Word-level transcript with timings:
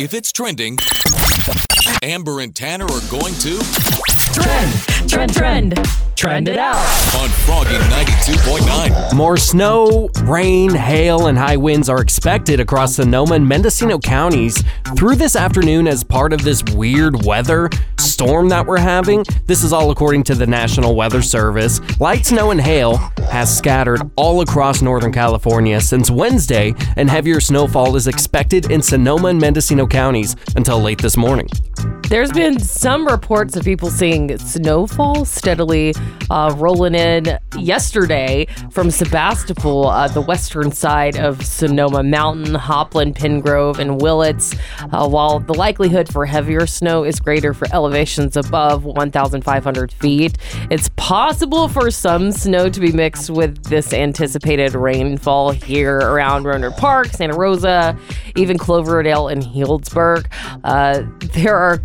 If 0.00 0.12
it's 0.12 0.32
trending, 0.32 0.76
Amber 2.02 2.40
and 2.40 2.54
Tanner 2.54 2.84
are 2.86 3.08
going 3.10 3.34
to 3.34 3.58
Trend, 4.34 5.08
trend, 5.08 5.32
trend. 5.32 5.88
Trend 6.16 6.48
it 6.48 6.58
out. 6.58 6.76
on 7.20 7.28
Froggy 7.28 7.74
92.9. 7.74 9.14
More 9.14 9.36
snow, 9.36 10.08
rain, 10.22 10.74
hail, 10.74 11.26
and 11.26 11.36
high 11.36 11.56
winds 11.56 11.88
are 11.88 12.00
expected 12.00 12.60
across 12.60 12.96
Sonoma 12.96 13.34
and 13.34 13.46
Mendocino 13.48 13.98
counties 13.98 14.62
through 14.96 15.16
this 15.16 15.36
afternoon 15.36 15.86
as 15.86 16.02
part 16.02 16.32
of 16.32 16.42
this 16.42 16.62
weird 16.74 17.24
weather 17.24 17.68
storm 17.98 18.48
that 18.48 18.64
we're 18.66 18.78
having. 18.78 19.24
This 19.46 19.62
is 19.62 19.72
all 19.72 19.90
according 19.90 20.24
to 20.24 20.34
the 20.34 20.46
National 20.46 20.94
Weather 20.96 21.20
Service. 21.22 21.80
Light 22.00 22.24
snow 22.26 22.50
and 22.50 22.60
hail 22.60 22.96
has 23.30 23.56
scattered 23.56 24.00
all 24.16 24.40
across 24.40 24.82
Northern 24.82 25.12
California 25.12 25.80
since 25.80 26.10
Wednesday, 26.10 26.74
and 26.96 27.10
heavier 27.10 27.40
snowfall 27.40 27.96
is 27.96 28.06
expected 28.06 28.70
in 28.70 28.82
Sonoma 28.82 29.28
and 29.28 29.40
Mendocino 29.40 29.86
counties 29.86 30.34
until 30.56 30.80
late 30.80 31.00
this 31.02 31.16
morning. 31.16 31.48
Bye. 31.76 32.03
There's 32.08 32.30
been 32.30 32.60
some 32.60 33.06
reports 33.06 33.56
of 33.56 33.64
people 33.64 33.88
seeing 33.88 34.36
snowfall 34.36 35.24
steadily 35.24 35.94
uh, 36.30 36.54
rolling 36.56 36.94
in 36.94 37.38
yesterday 37.58 38.46
from 38.70 38.90
Sebastopol, 38.90 39.88
uh, 39.88 40.08
the 40.08 40.20
western 40.20 40.70
side 40.70 41.16
of 41.16 41.44
Sonoma 41.44 42.02
Mountain, 42.02 42.54
Hopland, 42.54 43.14
Penngrove, 43.14 43.78
and 43.78 44.00
Willits, 44.02 44.54
uh, 44.92 45.08
while 45.08 45.40
the 45.40 45.54
likelihood 45.54 46.12
for 46.12 46.26
heavier 46.26 46.66
snow 46.66 47.04
is 47.04 47.18
greater 47.18 47.54
for 47.54 47.66
elevations 47.72 48.36
above 48.36 48.84
1,500 48.84 49.92
feet. 49.92 50.36
It's 50.70 50.90
possible 50.96 51.68
for 51.68 51.90
some 51.90 52.32
snow 52.32 52.68
to 52.68 52.80
be 52.80 52.92
mixed 52.92 53.30
with 53.30 53.64
this 53.64 53.92
anticipated 53.94 54.74
rainfall 54.74 55.52
here 55.52 55.96
around 55.96 56.44
Rohnert 56.44 56.76
Park, 56.76 57.08
Santa 57.08 57.34
Rosa, 57.34 57.98
even 58.36 58.58
Cloverdale 58.58 59.28
and 59.28 59.42
Healdsburg. 59.42 60.26
Uh, 60.64 61.02
there 61.32 61.56
are 61.56 61.80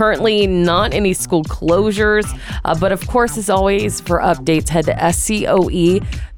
currently 0.00 0.46
not 0.46 0.92
any 0.92 1.14
school 1.14 1.42
closures, 1.44 2.26
uh, 2.66 2.74
but 2.78 2.92
of 2.92 3.06
course, 3.08 3.38
as 3.38 3.48
always, 3.48 3.98
for 4.02 4.18
updates, 4.20 4.68
head 4.68 4.84
to 4.84 4.92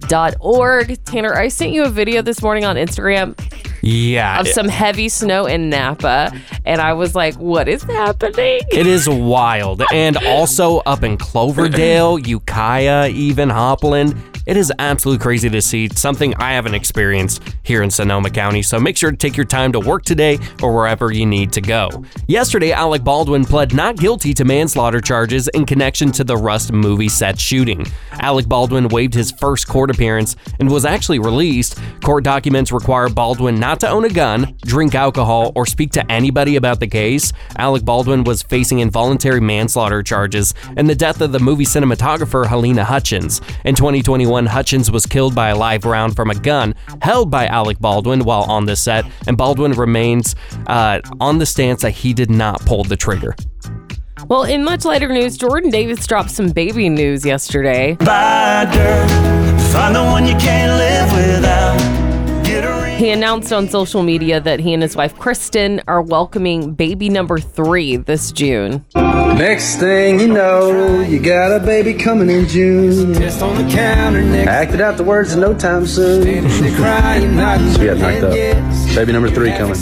scoe.org. 0.01 1.05
Tanner, 1.05 1.35
I 1.35 1.49
sent 1.49 1.73
you 1.73 1.83
a 1.85 1.89
video 1.91 2.23
this 2.23 2.41
morning 2.41 2.65
on 2.65 2.77
Instagram 2.77 3.37
Yeah. 3.83 4.39
of 4.41 4.47
some 4.47 4.69
heavy 4.69 5.09
snow 5.09 5.47
in 5.47 5.69
Napa, 5.71 6.33
and 6.65 6.81
I 6.81 6.93
was 6.93 7.17
like, 7.17 7.35
what 7.35 7.67
is 7.69 7.83
happening? 7.83 8.61
It 8.71 8.87
is 8.87 9.09
wild. 9.09 9.83
And 9.93 10.17
also 10.19 10.79
up 10.87 11.03
in 11.03 11.17
Cloverdale, 11.17 12.17
Ukiah, 12.37 13.09
even 13.09 13.49
Hopland. 13.49 14.17
It 14.49 14.57
is 14.57 14.73
absolutely 14.79 15.23
crazy 15.23 15.51
to 15.51 15.61
see 15.61 15.91
something 15.91 16.35
I 16.37 16.55
haven't 16.55 16.75
experienced 16.75 17.43
here 17.65 17.83
in 17.83 17.91
Sonoma 17.91 18.31
County. 18.31 18.63
So 18.63 18.81
make 18.81 18.97
sure 18.97 19.11
to 19.11 19.17
take 19.17 19.37
your 19.37 19.45
time 19.45 19.73
to 19.73 19.79
work 19.79 20.05
today 20.05 20.39
or 20.63 20.75
wherever 20.75 21.13
you 21.13 21.27
need 21.27 21.53
to 21.53 21.61
go. 21.61 21.91
Yesterday, 22.29 22.73
Alec 22.73 23.05
Baldwin 23.05 23.45
pled 23.45 23.75
not 23.75 23.99
guilty 23.99 24.33
to 24.33 24.47
manslaughter 24.47 25.03
charges 25.03 25.49
in 25.49 25.67
connection 25.67 26.11
to 26.13 26.25
the 26.25 26.35
Rust 26.35 26.73
movie 26.73 27.11
set 27.11 27.39
shooting. 27.39 27.85
Alec 28.13 28.49
Baldwin 28.49 28.89
waived 28.89 29.13
his 29.13 29.33
first 29.33 29.69
court 29.69 29.91
appearance 29.91 30.35
and 30.61 30.71
was 30.71 30.87
actually 30.87 31.19
released. 31.19 31.79
Court 32.03 32.25
documents 32.25 32.73
require 32.73 33.11
Baldwin 33.11 33.61
not 33.61 33.81
to 33.81 33.89
own 33.91 34.07
a 34.07 34.09
gun, 34.09 34.57
drink 34.63 34.95
alcohol, 34.95 35.53
or 35.57 35.67
speak 35.67 35.91
to 35.91 36.11
anybody 36.11 36.57
about 36.57 36.81
the 36.81 36.87
case. 36.87 37.35
Alec 37.59 37.85
Baldwin 37.85 38.25
was 38.25 38.43
facing 38.43 38.79
involuntary 38.79 39.43
manslaughter 39.43 40.03
charges 40.03 40.55
and 40.79 40.89
the 40.89 40.95
death 40.95 41.21
of 41.21 41.33
the 41.33 41.39
movie 41.39 41.67
cinematographer 41.67 42.47
Halyna 42.47 42.85
Hutchins. 42.85 43.43
In 43.67 43.75
2021, 43.75 44.38
Hutchins 44.47 44.91
was 44.91 45.07
killed 45.07 45.35
by 45.35 45.49
a 45.49 45.57
live 45.57 45.85
round 45.85 46.17
from 46.17 46.31
a 46.31 46.35
gun 46.35 46.75
held 47.01 47.31
by 47.31 47.47
Alec 47.47 47.79
Baldwin 47.79 48.25
while 48.25 48.43
on 48.43 48.65
the 48.67 48.77
set, 48.77 49.05
and 49.27 49.37
Baldwin 49.37 49.73
remains 49.73 50.35
uh, 50.67 51.01
on 51.21 51.39
the 51.39 51.47
stance 51.47 51.83
that 51.83 51.91
he 51.93 52.13
did 52.13 52.31
not 52.31 52.65
pull 52.65 52.85
the 52.85 52.97
trigger. 52.97 53.35
Well, 54.29 54.43
in 54.43 54.65
much 54.65 54.85
lighter 54.85 55.09
news, 55.09 55.39
Jordan 55.39 55.71
Davis 55.71 56.07
dropped 56.07 56.31
some 56.31 56.51
baby 56.51 56.89
news 56.89 57.25
yesterday. 57.25 57.95
Bye, 57.95 58.69
girl. 58.73 59.09
Find 59.73 59.95
the 59.95 60.03
one 60.03 60.27
you 60.27 60.35
can't 60.37 60.73
live 60.79 61.35
without. 61.37 62.45
Get 62.45 62.65
a 62.65 62.83
ring. 62.83 62.99
He 62.99 63.11
announced 63.11 63.53
on 63.53 63.69
social 63.69 64.03
media 64.03 64.41
that 64.41 64.61
he 64.61 64.75
and 64.75 64.83
his 64.83 64.97
wife 64.97 65.17
Kristen 65.19 65.81
are 65.87 66.03
welcoming 66.03 66.73
baby 66.75 67.09
number 67.09 67.39
three 67.39 67.97
this 67.97 68.33
June. 68.33 68.85
Next 69.37 69.77
thing 69.77 70.19
you 70.19 70.27
know, 70.29 71.01
you 71.01 71.21
got 71.21 71.53
a 71.53 71.61
baby 71.65 71.95
coming 71.95 72.29
in 72.29 72.49
June. 72.49 73.15
Just 73.15 73.41
on 73.41 73.55
the 73.57 73.73
counter 73.73 74.23
next 74.23 74.49
Acted 74.49 74.81
out 74.81 74.97
the 74.97 75.05
words 75.05 75.33
in 75.33 75.41
no 75.41 75.55
time 75.55 75.87
soon. 75.87 76.25
to 76.25 76.77
crying, 76.77 77.31
we 77.31 77.37
got 77.37 77.61
knocked 77.99 78.25
up. 78.25 78.33
Baby 78.95 79.13
number 79.13 79.31
three 79.31 79.51
coming. 79.53 79.77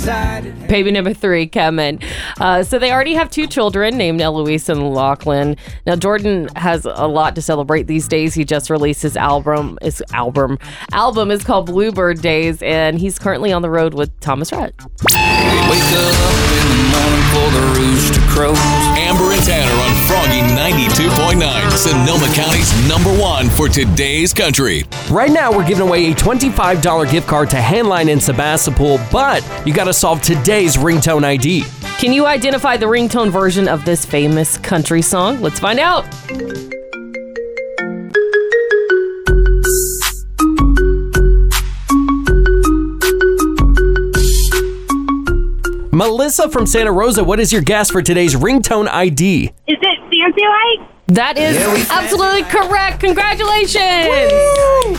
Baby 0.68 0.90
number 0.90 1.14
three 1.14 1.46
coming. 1.46 2.00
Uh, 2.38 2.62
so 2.64 2.78
they 2.78 2.92
already 2.92 3.14
have 3.14 3.30
two 3.30 3.46
children 3.46 3.96
named 3.96 4.20
Eloise 4.20 4.68
and 4.68 4.80
Locklan. 4.80 5.56
Now 5.86 5.96
Jordan 5.96 6.48
has 6.56 6.84
a 6.84 7.06
lot 7.06 7.34
to 7.36 7.42
celebrate 7.42 7.86
these 7.86 8.08
days. 8.08 8.34
He 8.34 8.44
just 8.44 8.68
released 8.68 9.00
his 9.00 9.16
album. 9.16 9.78
His 9.80 10.02
album 10.12 10.58
album 10.92 11.30
is 11.30 11.42
called 11.44 11.66
Bluebird 11.66 12.20
Days, 12.20 12.62
and 12.62 12.98
he's 12.98 13.18
currently 13.18 13.52
on 13.52 13.62
the 13.62 13.70
road 13.70 13.94
with 13.94 14.18
Thomas 14.20 14.52
Rhett. 14.52 14.74
Wake 17.36 17.44
up 17.44 17.54
in 17.54 17.60
the 17.60 17.66
the 17.66 17.80
rooster 17.80 18.20
crows. 18.28 18.56
Amber 18.96 19.32
and 19.32 19.42
Tanner 19.42 19.72
on 19.82 19.94
Froggy 20.06 20.40
92.9. 20.56 21.70
Sonoma 21.76 22.32
County's 22.34 22.88
number 22.88 23.10
one 23.20 23.48
for 23.50 23.68
today's 23.68 24.32
country. 24.32 24.84
Right 25.10 25.30
now, 25.30 25.52
we're 25.52 25.66
giving 25.66 25.86
away 25.86 26.10
a 26.10 26.14
$25 26.14 27.10
gift 27.10 27.26
card 27.26 27.50
to 27.50 27.56
Handline 27.56 28.08
in 28.08 28.20
Sebastopol, 28.20 28.98
but 29.12 29.46
you 29.66 29.74
got 29.74 29.84
to 29.84 29.92
solve 29.92 30.22
today's 30.22 30.76
ringtone 30.76 31.24
ID. 31.24 31.64
Can 31.98 32.12
you 32.12 32.26
identify 32.26 32.76
the 32.76 32.86
ringtone 32.86 33.30
version 33.30 33.68
of 33.68 33.84
this 33.84 34.04
famous 34.04 34.58
country 34.58 35.02
song? 35.02 35.40
Let's 35.40 35.58
find 35.58 35.78
out. 35.78 36.04
Melissa 45.96 46.50
from 46.50 46.66
Santa 46.66 46.92
Rosa, 46.92 47.24
what 47.24 47.40
is 47.40 47.50
your 47.50 47.62
guess 47.62 47.90
for 47.90 48.02
today's 48.02 48.34
ringtone 48.34 48.86
ID? 48.86 49.44
Is 49.44 49.50
it 49.66 49.98
fancy 50.10 50.42
like? 50.44 50.90
That 51.06 51.38
is 51.38 51.56
absolutely 51.90 52.42
correct. 52.42 53.00
Congratulations. 53.00 53.78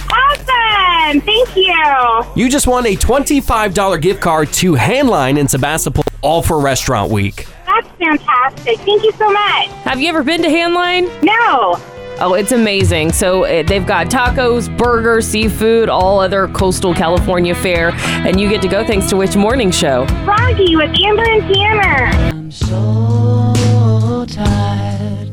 Awesome! 0.09 1.21
Thank 1.21 1.55
you. 1.55 2.25
You 2.35 2.49
just 2.49 2.65
won 2.65 2.87
a 2.87 2.95
$25 2.95 4.01
gift 4.01 4.21
card 4.21 4.51
to 4.53 4.73
Handline 4.73 5.37
in 5.37 5.47
Sebastopol, 5.47 6.03
all 6.23 6.41
for 6.41 6.59
Restaurant 6.59 7.11
Week. 7.11 7.45
That's 7.67 7.87
fantastic. 7.99 8.79
Thank 8.79 9.03
you 9.03 9.11
so 9.11 9.31
much. 9.31 9.67
Have 9.83 9.99
you 9.99 10.09
ever 10.09 10.23
been 10.23 10.41
to 10.41 10.49
Handline? 10.49 11.11
No. 11.21 11.79
Oh, 12.19 12.33
it's 12.33 12.51
amazing. 12.51 13.11
So 13.11 13.43
uh, 13.43 13.61
they've 13.61 13.85
got 13.85 14.07
tacos, 14.07 14.75
burgers, 14.75 15.27
seafood, 15.27 15.87
all 15.87 16.19
other 16.19 16.47
coastal 16.47 16.91
California 16.95 17.53
fare, 17.53 17.91
and 17.93 18.39
you 18.39 18.49
get 18.49 18.59
to 18.63 18.67
go 18.67 18.83
thanks 18.83 19.07
to 19.09 19.15
which 19.15 19.35
morning 19.35 19.69
show? 19.69 20.07
Froggy 20.25 20.75
with 20.75 20.89
Amber 21.03 21.29
and 21.29 21.53
Tanner. 21.53 22.05
I'm 22.27 22.51
so 22.51 24.25
tired. 24.27 25.29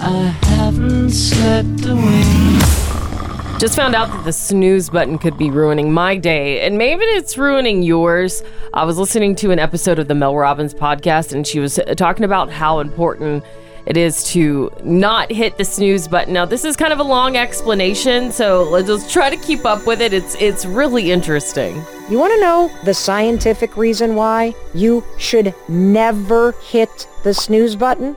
I 0.00 0.36
haven't 0.42 1.10
slept 1.10 1.86
a 1.86 1.94
wink. 1.94 3.60
Just 3.60 3.76
found 3.76 3.94
out 3.94 4.08
that 4.08 4.24
the 4.24 4.32
snooze 4.32 4.90
button 4.90 5.18
could 5.18 5.38
be 5.38 5.50
ruining 5.50 5.92
my 5.92 6.16
day, 6.16 6.66
and 6.66 6.76
maybe 6.76 7.04
it's 7.04 7.38
ruining 7.38 7.84
yours. 7.84 8.42
I 8.72 8.84
was 8.84 8.98
listening 8.98 9.36
to 9.36 9.52
an 9.52 9.60
episode 9.60 10.00
of 10.00 10.08
the 10.08 10.16
Mel 10.16 10.34
Robbins 10.34 10.74
podcast, 10.74 11.32
and 11.32 11.46
she 11.46 11.60
was 11.60 11.78
uh, 11.78 11.94
talking 11.94 12.24
about 12.24 12.50
how 12.50 12.80
important 12.80 13.44
it 13.86 13.96
is 13.96 14.24
to 14.32 14.70
not 14.82 15.30
hit 15.30 15.58
the 15.58 15.64
snooze 15.64 16.08
button. 16.08 16.32
Now, 16.32 16.44
this 16.44 16.64
is 16.64 16.76
kind 16.76 16.92
of 16.92 17.00
a 17.00 17.04
long 17.04 17.36
explanation, 17.36 18.32
so 18.32 18.62
let's 18.64 18.88
just 18.88 19.12
try 19.12 19.28
to 19.30 19.36
keep 19.36 19.64
up 19.64 19.86
with 19.86 20.00
it. 20.00 20.12
It's 20.12 20.34
it's 20.36 20.64
really 20.64 21.10
interesting. 21.10 21.82
You 22.08 22.18
want 22.18 22.32
to 22.34 22.40
know 22.40 22.70
the 22.84 22.94
scientific 22.94 23.76
reason 23.76 24.14
why 24.14 24.54
you 24.74 25.04
should 25.18 25.54
never 25.68 26.52
hit 26.52 27.08
the 27.24 27.34
snooze 27.34 27.76
button? 27.76 28.16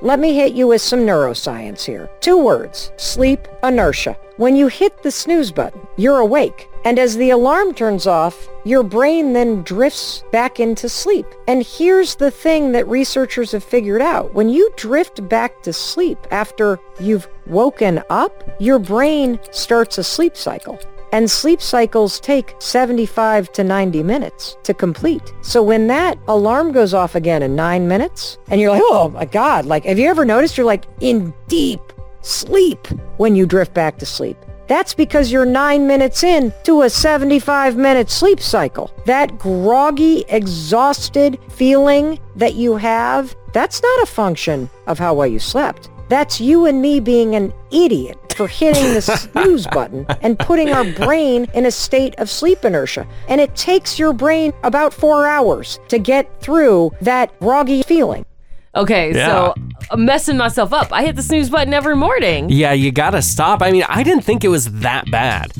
Let 0.00 0.18
me 0.18 0.34
hit 0.34 0.54
you 0.54 0.66
with 0.66 0.82
some 0.82 1.00
neuroscience 1.00 1.84
here. 1.84 2.10
Two 2.20 2.36
words, 2.36 2.90
sleep 2.96 3.46
inertia. 3.62 4.16
When 4.36 4.56
you 4.56 4.66
hit 4.66 5.02
the 5.04 5.12
snooze 5.12 5.52
button, 5.52 5.86
you're 5.96 6.18
awake. 6.18 6.68
And 6.84 6.98
as 6.98 7.16
the 7.16 7.30
alarm 7.30 7.74
turns 7.74 8.06
off, 8.06 8.48
your 8.64 8.82
brain 8.82 9.32
then 9.32 9.62
drifts 9.62 10.24
back 10.32 10.58
into 10.58 10.88
sleep. 10.88 11.26
And 11.46 11.64
here's 11.64 12.16
the 12.16 12.30
thing 12.30 12.72
that 12.72 12.88
researchers 12.88 13.52
have 13.52 13.62
figured 13.62 14.02
out. 14.02 14.34
When 14.34 14.48
you 14.48 14.70
drift 14.76 15.28
back 15.28 15.62
to 15.62 15.72
sleep 15.72 16.18
after 16.30 16.80
you've 16.98 17.28
woken 17.46 18.02
up, 18.10 18.42
your 18.60 18.78
brain 18.78 19.38
starts 19.52 19.98
a 19.98 20.04
sleep 20.04 20.36
cycle. 20.36 20.78
And 21.12 21.30
sleep 21.30 21.60
cycles 21.60 22.18
take 22.18 22.54
75 22.58 23.52
to 23.52 23.62
90 23.62 24.02
minutes 24.02 24.56
to 24.62 24.72
complete. 24.72 25.34
So 25.42 25.62
when 25.62 25.86
that 25.88 26.18
alarm 26.26 26.72
goes 26.72 26.94
off 26.94 27.14
again 27.14 27.42
in 27.42 27.54
nine 27.54 27.86
minutes, 27.86 28.38
and 28.48 28.60
you're 28.60 28.70
like, 28.70 28.82
oh 28.86 29.10
my 29.10 29.26
God, 29.26 29.66
like, 29.66 29.84
have 29.84 29.98
you 29.98 30.08
ever 30.08 30.24
noticed 30.24 30.56
you're 30.56 30.66
like 30.66 30.86
in 31.00 31.34
deep 31.48 31.80
sleep 32.22 32.86
when 33.18 33.36
you 33.36 33.44
drift 33.44 33.74
back 33.74 33.98
to 33.98 34.06
sleep? 34.06 34.38
That's 34.72 34.94
because 34.94 35.30
you're 35.30 35.44
nine 35.44 35.86
minutes 35.86 36.24
in 36.24 36.50
to 36.62 36.80
a 36.80 36.88
75 36.88 37.76
minute 37.76 38.08
sleep 38.08 38.40
cycle. 38.40 38.90
That 39.04 39.38
groggy, 39.38 40.24
exhausted 40.30 41.38
feeling 41.50 42.18
that 42.36 42.54
you 42.54 42.76
have, 42.76 43.36
that's 43.52 43.82
not 43.82 44.02
a 44.02 44.06
function 44.06 44.70
of 44.86 44.98
how 44.98 45.12
well 45.12 45.26
you 45.26 45.38
slept. 45.38 45.90
That's 46.08 46.40
you 46.40 46.64
and 46.64 46.80
me 46.80 47.00
being 47.00 47.34
an 47.34 47.52
idiot 47.70 48.16
for 48.34 48.48
hitting 48.48 48.94
the 48.94 49.02
snooze 49.02 49.66
button 49.66 50.06
and 50.22 50.38
putting 50.38 50.70
our 50.70 50.90
brain 50.92 51.48
in 51.52 51.66
a 51.66 51.70
state 51.70 52.14
of 52.16 52.30
sleep 52.30 52.64
inertia. 52.64 53.06
And 53.28 53.42
it 53.42 53.54
takes 53.54 53.98
your 53.98 54.14
brain 54.14 54.54
about 54.62 54.94
four 54.94 55.26
hours 55.26 55.80
to 55.88 55.98
get 55.98 56.40
through 56.40 56.92
that 57.02 57.38
groggy 57.40 57.82
feeling. 57.82 58.24
Okay, 58.74 59.14
Yeah. 59.14 59.26
so 59.26 59.54
I'm 59.90 60.04
messing 60.04 60.36
myself 60.36 60.72
up. 60.72 60.92
I 60.92 61.04
hit 61.04 61.16
the 61.16 61.22
snooze 61.22 61.50
button 61.50 61.74
every 61.74 61.96
morning. 61.96 62.48
Yeah, 62.48 62.72
you 62.72 62.90
gotta 62.90 63.20
stop. 63.20 63.60
I 63.62 63.70
mean, 63.70 63.84
I 63.88 64.02
didn't 64.02 64.22
think 64.24 64.44
it 64.44 64.48
was 64.48 64.70
that 64.80 65.10
bad. 65.10 65.52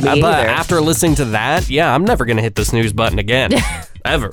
Uh, 0.00 0.02
but 0.02 0.18
either. 0.18 0.26
after 0.48 0.80
listening 0.80 1.16
to 1.16 1.24
that, 1.26 1.68
yeah, 1.68 1.92
I'm 1.94 2.04
never 2.04 2.24
gonna 2.24 2.40
hit 2.42 2.54
the 2.54 2.64
snooze 2.64 2.92
button 2.92 3.18
again. 3.18 3.50
Ever. 4.04 4.30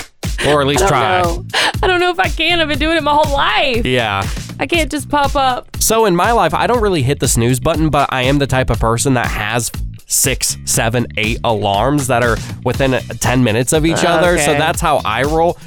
Or 0.47 0.61
at 0.61 0.67
least 0.67 0.87
try. 0.87 1.21
No. 1.23 1.45
I 1.81 1.87
don't 1.87 1.99
know 1.99 2.11
if 2.11 2.19
I 2.19 2.29
can. 2.29 2.59
I've 2.61 2.67
been 2.67 2.77
doing 2.79 2.97
it 2.97 3.03
my 3.03 3.13
whole 3.13 3.33
life. 3.33 3.85
Yeah. 3.85 4.25
I 4.59 4.67
can't 4.67 4.89
just 4.91 5.09
pop 5.09 5.35
up. 5.35 5.75
So 5.81 6.05
in 6.05 6.15
my 6.15 6.31
life, 6.31 6.53
I 6.53 6.67
don't 6.67 6.81
really 6.81 7.01
hit 7.01 7.19
the 7.19 7.27
snooze 7.27 7.59
button, 7.59 7.89
but 7.89 8.07
I 8.13 8.21
am 8.23 8.37
the 8.37 8.47
type 8.47 8.69
of 8.69 8.79
person 8.79 9.15
that 9.15 9.25
has 9.27 9.71
six, 10.07 10.55
seven, 10.65 11.07
eight 11.17 11.39
alarms 11.43 12.07
that 12.07 12.23
are 12.23 12.37
within 12.63 12.93
uh, 12.93 13.01
10 13.19 13.43
minutes 13.43 13.73
of 13.73 13.85
each 13.85 14.03
other. 14.05 14.37
So 14.37 14.51
Okay. 14.51 14.59
that's 14.59 14.79
how 14.79 15.01
I 15.03 15.23
roll. 15.23 15.57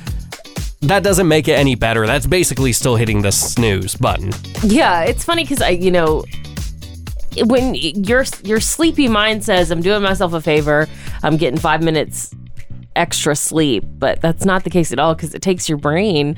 That 0.80 1.02
doesn't 1.02 1.26
make 1.26 1.48
it 1.48 1.54
any 1.58 1.74
better. 1.74 2.06
That's 2.06 2.26
basically 2.26 2.72
still 2.72 2.96
hitting 2.96 3.22
the 3.22 3.32
snooze 3.32 3.96
button. 3.96 4.32
Yeah, 4.62 5.02
it's 5.02 5.24
funny 5.24 5.42
because 5.42 5.60
I, 5.60 5.70
you 5.70 5.90
know, 5.90 6.24
when 7.44 7.74
your 7.74 8.24
your 8.44 8.60
sleepy 8.60 9.08
mind 9.08 9.44
says 9.44 9.70
I'm 9.70 9.82
doing 9.82 10.02
myself 10.02 10.32
a 10.34 10.40
favor, 10.40 10.86
I'm 11.22 11.36
getting 11.36 11.58
five 11.58 11.82
minutes 11.82 12.32
extra 12.94 13.34
sleep, 13.34 13.84
but 13.86 14.20
that's 14.20 14.44
not 14.44 14.64
the 14.64 14.70
case 14.70 14.92
at 14.92 14.98
all 14.98 15.14
because 15.14 15.34
it 15.34 15.42
takes 15.42 15.68
your 15.68 15.78
brain 15.78 16.36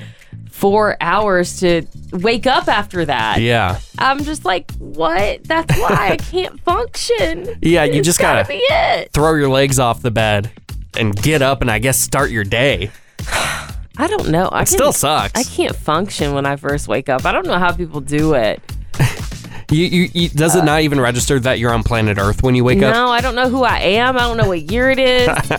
four 0.50 0.96
hours 1.00 1.60
to 1.60 1.82
wake 2.12 2.46
up 2.46 2.66
after 2.68 3.04
that. 3.04 3.40
Yeah. 3.40 3.78
I'm 3.98 4.24
just 4.24 4.44
like, 4.44 4.70
what? 4.76 5.44
That's 5.44 5.78
why 5.78 6.10
I 6.12 6.16
can't 6.30 6.60
function. 6.62 7.58
Yeah, 7.62 7.84
you 7.84 8.00
It's 8.00 8.06
just 8.06 8.18
gotta 8.18 8.42
gotta 8.42 8.48
be 8.54 8.58
it. 8.58 9.12
throw 9.12 9.34
your 9.34 9.48
legs 9.50 9.78
off 9.78 10.02
the 10.02 10.10
bed 10.10 10.50
and 10.96 11.14
get 11.14 11.40
up 11.42 11.60
and 11.60 11.70
I 11.70 11.78
guess 11.78 11.98
start 11.98 12.30
your 12.30 12.44
day. 12.44 12.90
I 14.00 14.06
don't 14.06 14.30
know. 14.30 14.48
I 14.48 14.62
It 14.62 14.68
still 14.68 14.94
sucks. 14.94 15.38
I 15.38 15.42
can't 15.42 15.76
function 15.76 16.32
when 16.32 16.46
I 16.46 16.56
first 16.56 16.88
wake 16.88 17.10
up. 17.10 17.26
I 17.26 17.32
don't 17.32 17.46
know 17.46 17.58
how 17.58 17.72
people 17.72 18.00
do 18.00 18.32
it. 18.34 18.62
You, 19.70 19.84
you, 19.84 20.08
you, 20.12 20.28
does 20.30 20.56
it 20.56 20.62
uh, 20.62 20.64
not 20.64 20.80
even 20.80 21.00
register 21.00 21.38
that 21.38 21.60
you're 21.60 21.72
on 21.72 21.84
planet 21.84 22.18
Earth 22.18 22.42
when 22.42 22.56
you 22.56 22.64
wake 22.64 22.82
up? 22.82 22.92
No, 22.92 23.06
I 23.06 23.20
don't 23.20 23.36
know 23.36 23.48
who 23.48 23.62
I 23.62 23.78
am. 23.78 24.16
I 24.16 24.22
don't 24.22 24.36
know 24.36 24.48
what 24.48 24.68
year 24.72 24.90
it 24.90 24.98
is. 24.98 25.28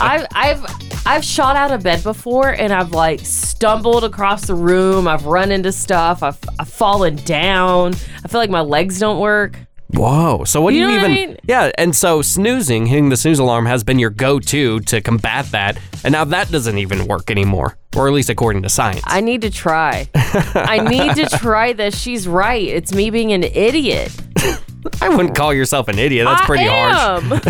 I've 0.00 0.26
I've 0.32 0.64
I've 1.04 1.22
shot 1.22 1.54
out 1.54 1.70
of 1.70 1.82
bed 1.82 2.02
before 2.02 2.48
and 2.48 2.72
I've 2.72 2.92
like 2.92 3.20
stumbled 3.20 4.02
across 4.02 4.46
the 4.46 4.54
room. 4.54 5.06
I've 5.06 5.26
run 5.26 5.52
into 5.52 5.72
stuff. 5.72 6.22
I've, 6.22 6.38
I've 6.58 6.70
fallen 6.70 7.16
down. 7.16 7.92
I 8.24 8.28
feel 8.28 8.40
like 8.40 8.48
my 8.48 8.62
legs 8.62 8.98
don't 8.98 9.20
work. 9.20 9.58
Whoa. 9.88 10.44
So 10.44 10.60
what 10.60 10.70
do 10.70 10.76
You 10.76 10.82
you 10.82 10.88
know 10.88 10.96
what 11.02 11.10
I 11.10 11.12
even 11.12 11.28
mean? 11.30 11.38
Yeah, 11.44 11.70
and 11.78 11.94
so 11.94 12.22
snoozing, 12.22 12.86
hitting 12.86 13.10
the 13.10 13.16
snooze 13.16 13.38
alarm 13.38 13.66
has 13.66 13.84
been 13.84 13.98
your 13.98 14.10
go-to 14.10 14.80
to 14.80 15.00
combat 15.00 15.46
that. 15.52 15.78
And 16.02 16.12
now 16.12 16.24
that 16.24 16.50
doesn't 16.50 16.78
even 16.78 17.06
work 17.06 17.30
anymore, 17.30 17.76
or 17.96 18.08
at 18.08 18.14
least 18.14 18.30
according 18.30 18.62
to 18.62 18.68
science. 18.68 19.02
I 19.04 19.20
need 19.20 19.42
to 19.42 19.50
try. 19.50 20.08
I 20.14 20.78
need 20.88 21.14
to 21.16 21.26
try 21.38 21.72
this. 21.72 21.98
She's 21.98 22.26
right. 22.26 22.66
It's 22.66 22.92
me 22.92 23.10
being 23.10 23.32
an 23.32 23.44
idiot. 23.44 24.12
I 25.00 25.08
wouldn't 25.08 25.34
call 25.36 25.52
yourself 25.52 25.88
an 25.88 25.98
idiot. 25.98 26.26
That's 26.26 26.44
pretty 26.46 26.64
I 26.66 26.92
harsh. 26.92 27.42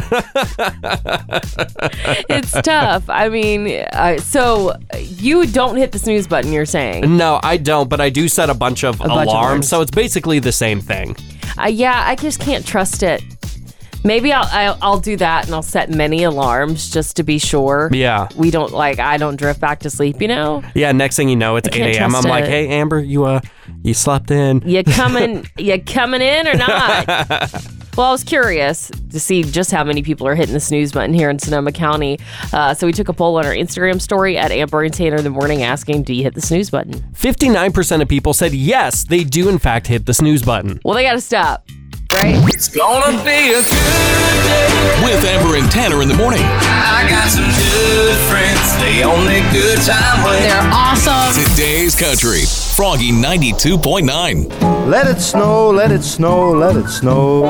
it's 2.28 2.52
tough. 2.62 3.04
I 3.08 3.28
mean, 3.28 3.84
uh, 3.92 4.18
so 4.18 4.74
you 4.98 5.46
don't 5.46 5.76
hit 5.76 5.92
the 5.92 5.98
snooze 5.98 6.26
button. 6.26 6.52
You're 6.52 6.66
saying? 6.66 7.16
No, 7.16 7.40
I 7.42 7.56
don't, 7.56 7.88
but 7.88 8.00
I 8.00 8.10
do 8.10 8.28
set 8.28 8.50
a 8.50 8.54
bunch 8.54 8.84
of 8.84 8.98
bunch 8.98 9.10
of 9.10 9.16
alarms, 9.16 9.30
alarms. 9.30 9.68
so 9.68 9.80
it's 9.80 9.90
basically 9.90 10.38
the 10.38 10.52
same 10.52 10.80
thing. 10.80 11.16
Uh, 11.58 11.66
yeah, 11.66 12.04
I 12.06 12.16
just 12.16 12.40
can't 12.40 12.66
trust 12.66 13.02
it. 13.02 13.22
Maybe 14.04 14.32
I'll, 14.32 14.46
I'll 14.52 14.78
I'll 14.82 15.00
do 15.00 15.16
that 15.16 15.46
and 15.46 15.54
I'll 15.54 15.62
set 15.62 15.90
many 15.90 16.22
alarms 16.24 16.90
just 16.90 17.16
to 17.16 17.22
be 17.22 17.38
sure. 17.38 17.88
Yeah. 17.92 18.28
We 18.36 18.50
don't 18.50 18.72
like 18.72 18.98
I 18.98 19.16
don't 19.16 19.36
drift 19.36 19.60
back 19.60 19.80
to 19.80 19.90
sleep. 19.90 20.20
You 20.20 20.28
know, 20.28 20.62
Yeah, 20.74 20.92
next 20.92 21.16
thing 21.16 21.28
you 21.28 21.36
know, 21.36 21.56
it's 21.56 21.68
I 21.68 21.70
can't 21.72 21.88
8 21.88 21.96
a.m. 21.96 22.04
I'm 22.04 22.10
trust 22.10 22.28
like, 22.28 22.44
it. 22.44 22.50
hey, 22.50 22.68
Amber, 22.68 23.00
you 23.00 23.24
uh, 23.24 23.40
you 23.82 23.94
slept 23.94 24.30
in. 24.30 24.62
you 24.66 24.84
coming 24.84 25.46
you 25.58 25.82
coming 25.82 26.20
in 26.20 26.46
or 26.46 26.54
not? 26.54 27.54
Well, 27.96 28.08
I 28.08 28.10
was 28.10 28.24
curious 28.24 28.90
to 29.10 29.20
see 29.20 29.44
just 29.44 29.70
how 29.70 29.84
many 29.84 30.02
people 30.02 30.26
are 30.26 30.34
hitting 30.34 30.52
the 30.52 30.58
snooze 30.58 30.90
button 30.90 31.14
here 31.14 31.30
in 31.30 31.38
Sonoma 31.38 31.70
County. 31.70 32.18
Uh, 32.52 32.74
so 32.74 32.88
we 32.88 32.92
took 32.92 33.08
a 33.08 33.12
poll 33.12 33.36
on 33.36 33.46
our 33.46 33.52
Instagram 33.52 34.00
story 34.00 34.36
at 34.36 34.50
Amber 34.50 34.82
and 34.82 34.92
Tanner 34.92 35.18
in 35.18 35.22
the 35.22 35.30
morning 35.30 35.62
asking, 35.62 36.02
Do 36.02 36.12
you 36.12 36.24
hit 36.24 36.34
the 36.34 36.40
snooze 36.40 36.70
button? 36.70 36.94
59% 37.12 38.02
of 38.02 38.08
people 38.08 38.34
said 38.34 38.52
yes, 38.52 39.04
they 39.04 39.22
do 39.22 39.48
in 39.48 39.58
fact 39.60 39.86
hit 39.86 40.06
the 40.06 40.14
snooze 40.14 40.42
button. 40.42 40.80
Well, 40.84 40.96
they 40.96 41.04
got 41.04 41.12
to 41.12 41.20
stop, 41.20 41.68
right? 42.14 42.36
It's 42.54 42.68
gonna 42.68 43.12
be 43.24 43.52
a 43.52 43.62
good 43.62 44.38
day 44.46 45.02
with 45.04 45.24
Amber 45.24 45.56
and 45.56 45.70
Tanner 45.70 46.02
in 46.02 46.08
the 46.08 46.14
morning. 46.14 46.42
I 46.42 47.06
got 47.08 47.28
some 47.30 47.44
good 47.44 48.16
friends. 48.30 48.60
They 48.80 49.02
only 49.04 49.40
good 49.52 49.78
time 49.82 50.22
when 50.24 50.42
They're 50.42 50.70
awesome. 50.72 51.42
Today's 51.44 51.94
Country, 51.94 52.42
Froggy 52.76 53.10
92.9. 53.10 54.88
Let 54.88 55.06
it 55.06 55.20
snow, 55.20 55.70
let 55.70 55.90
it 55.90 56.02
snow, 56.02 56.50
let 56.52 56.76
it 56.76 56.88
snow. 56.88 57.44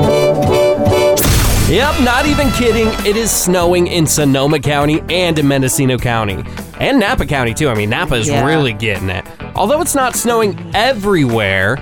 Yep, 1.69 2.01
not 2.01 2.25
even 2.27 2.51
kidding. 2.51 2.87
It 3.07 3.17
is 3.17 3.31
snowing 3.31 3.87
in 3.87 4.05
Sonoma 4.05 4.59
County 4.59 5.01
and 5.09 5.37
in 5.39 5.47
Mendocino 5.47 5.97
County. 5.97 6.43
And 6.79 6.99
Napa 6.99 7.25
County, 7.25 7.53
too. 7.55 7.69
I 7.69 7.73
mean, 7.75 7.89
Napa 7.89 8.15
is 8.15 8.27
Yeah. 8.27 8.45
really 8.45 8.71
getting 8.73 9.09
it. 9.09 9.25
Although 9.55 9.81
it's 9.81 9.95
not 9.95 10.15
snowing 10.15 10.59
everywhere, 10.75 11.79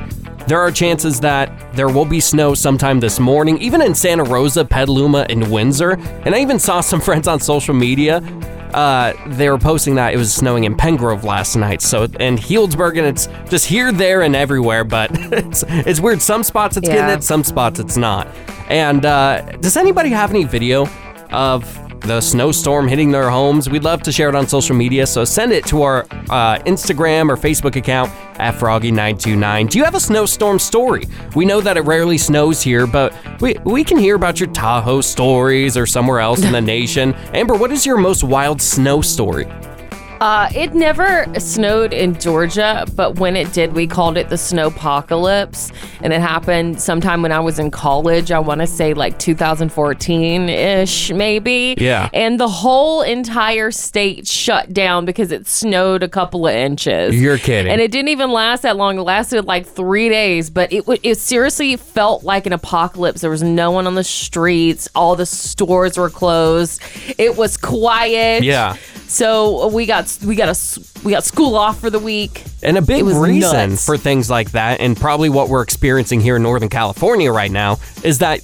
there 0.48 0.60
are 0.62 0.72
chances 0.72 1.20
that 1.20 1.52
there 1.74 1.90
will 1.90 2.06
be 2.06 2.20
snow 2.20 2.54
sometime 2.54 3.00
this 3.00 3.20
morning, 3.20 3.58
even 3.58 3.82
in 3.82 3.96
Santa 3.96 4.24
Rosa, 4.24 4.64
Petaluma, 4.64 5.26
and 5.30 5.52
Windsor. 5.52 5.92
And 5.92 6.36
I 6.36 6.40
even 6.40 6.60
saw 6.60 6.82
some 6.82 7.02
friends 7.10 7.28
on 7.28 7.40
social 7.40 7.74
media. 7.74 8.18
Uh, 8.74 9.14
they 9.28 9.50
were 9.50 9.58
posting 9.58 9.96
that 9.96 10.14
it 10.14 10.18
was 10.18 10.34
snowing 10.34 10.64
in 10.64 10.76
Penngrove 10.76 11.24
last 11.24 11.56
night. 11.56 11.82
So 11.82 12.04
and 12.20 12.38
Healdsburg, 12.40 12.98
and 12.98 13.08
it's 13.08 13.28
just 13.50 13.66
here, 13.66 13.92
there, 13.92 14.22
and 14.22 14.36
everywhere. 14.36 14.84
But 14.84 15.12
it's 15.32 15.64
it's 15.68 16.00
weird. 16.00 16.22
Some 16.22 16.44
spots 16.44 16.78
it's 16.78 16.88
getting 16.88 17.16
it, 17.16 17.24
some 17.24 17.44
spots 17.44 17.80
it's 17.80 17.98
not. 17.98 18.28
And 18.70 19.06
uh, 19.06 19.42
does 19.58 19.78
anybody 19.78 20.10
have 20.10 20.30
any 20.32 20.44
video 20.44 20.88
of 21.32 21.80
the 22.02 22.20
snowstorm 22.20 22.88
hitting 22.88 23.12
their 23.12 23.30
homes? 23.30 23.70
We'd 23.70 23.84
love 23.84 24.02
to 24.04 24.12
share 24.12 24.30
it 24.30 24.36
on 24.36 24.48
social 24.48 24.76
media. 24.76 25.06
So 25.06 25.24
send 25.24 25.52
it 25.52 25.66
to 25.68 25.84
our 25.84 26.06
uh, 26.30 26.58
Instagram 26.66 27.30
or 27.30 27.38
Facebook 27.38 27.76
account 27.76 28.12
at 28.40 28.56
Froggy929. 28.56 29.70
Do 29.70 29.78
you 29.78 29.84
have 29.84 29.96
a 29.96 30.00
snowstorm 30.00 30.60
story? 30.60 31.08
We 31.36 31.46
know 31.46 31.62
that 31.62 31.78
it 31.78 31.82
rarely 31.82 32.18
snows 32.18 32.62
here, 32.62 32.88
but 32.88 33.14
we, 33.42 33.56
we 33.64 33.84
can 33.84 33.98
hear 33.98 34.16
about 34.16 34.40
your 34.40 34.52
Tahoe 34.52 35.02
stories 35.02 35.78
or 35.78 35.86
somewhere 35.86 36.20
else 36.20 36.44
in 36.44 36.52
the 36.52 36.62
nation. 36.78 37.14
Amber, 37.34 37.56
what 37.56 37.72
is 37.72 37.86
your 37.86 37.98
most 37.98 38.24
wild 38.24 38.62
snow 38.62 39.02
story? 39.02 39.46
Uh, 40.24 40.48
it 40.56 40.74
never 40.74 41.28
snowed 41.38 41.92
in 41.92 42.18
Georgia, 42.18 42.86
but 42.96 43.20
when 43.20 43.36
it 43.36 43.52
did, 43.52 43.74
we 43.74 43.86
called 43.86 44.16
it 44.16 44.30
the 44.30 44.38
snowpocalypse. 44.38 45.74
And 46.02 46.14
it 46.14 46.22
happened 46.22 46.80
sometime 46.82 47.22
when 47.22 47.34
I 47.34 47.42
was 47.42 47.60
in 47.60 47.70
college. 47.70 48.32
I 48.32 48.40
want 48.40 48.62
to 48.62 48.68
say 48.68 48.94
like 48.94 49.20
2014 49.20 50.48
ish, 50.48 51.12
maybe. 51.12 51.76
Yeah. 51.78 52.10
And 52.14 52.40
the 52.40 52.48
whole 52.48 53.02
entire 53.02 53.70
state 53.70 54.26
shut 54.26 54.72
down 54.72 55.04
because 55.04 55.34
it 55.34 55.46
snowed 55.46 56.04
a 56.04 56.08
couple 56.08 56.48
of 56.48 56.54
inches. 56.56 57.20
You're 57.20 57.38
kidding. 57.38 57.70
And 57.70 57.82
it 57.82 57.92
didn't 57.92 58.08
even 58.08 58.32
last 58.32 58.62
that 58.62 58.78
long. 58.78 58.98
It 58.98 59.02
lasted 59.02 59.44
like 59.44 59.66
three 59.68 60.08
days, 60.08 60.50
but 60.50 60.72
it 60.72 60.86
w- 60.86 61.02
it 61.04 61.18
seriously 61.18 61.76
felt 61.76 62.24
like 62.24 62.46
an 62.46 62.54
apocalypse. 62.54 63.20
There 63.20 63.30
was 63.30 63.44
no 63.44 63.72
one 63.72 63.88
on 63.88 63.96
the 63.96 64.06
streets. 64.06 64.88
All 64.96 65.18
the 65.18 65.26
stores 65.26 65.98
were 65.98 66.10
closed. 66.10 66.82
It 67.18 67.36
was 67.36 67.58
quiet. 67.58 68.44
Yeah. 68.44 68.78
So 69.08 69.68
we 69.68 69.86
got 69.86 70.08
we 70.22 70.36
got 70.36 70.50
a 70.50 70.82
we 71.04 71.12
got 71.12 71.24
school 71.24 71.56
off 71.56 71.80
for 71.80 71.90
the 71.90 72.00
week. 72.00 72.44
And 72.62 72.78
a 72.78 72.82
big 72.82 73.04
reason 73.06 73.72
nuts. 73.72 73.86
for 73.86 73.98
things 73.98 74.30
like 74.30 74.52
that, 74.52 74.80
and 74.80 74.96
probably 74.98 75.30
what 75.30 75.50
we're 75.50 75.62
experiencing 75.62 76.20
here 76.22 76.36
in 76.36 76.44
Northern 76.44 76.70
California 76.70 77.32
right 77.32 77.52
now, 77.52 77.80
is 78.04 78.20
that 78.20 78.42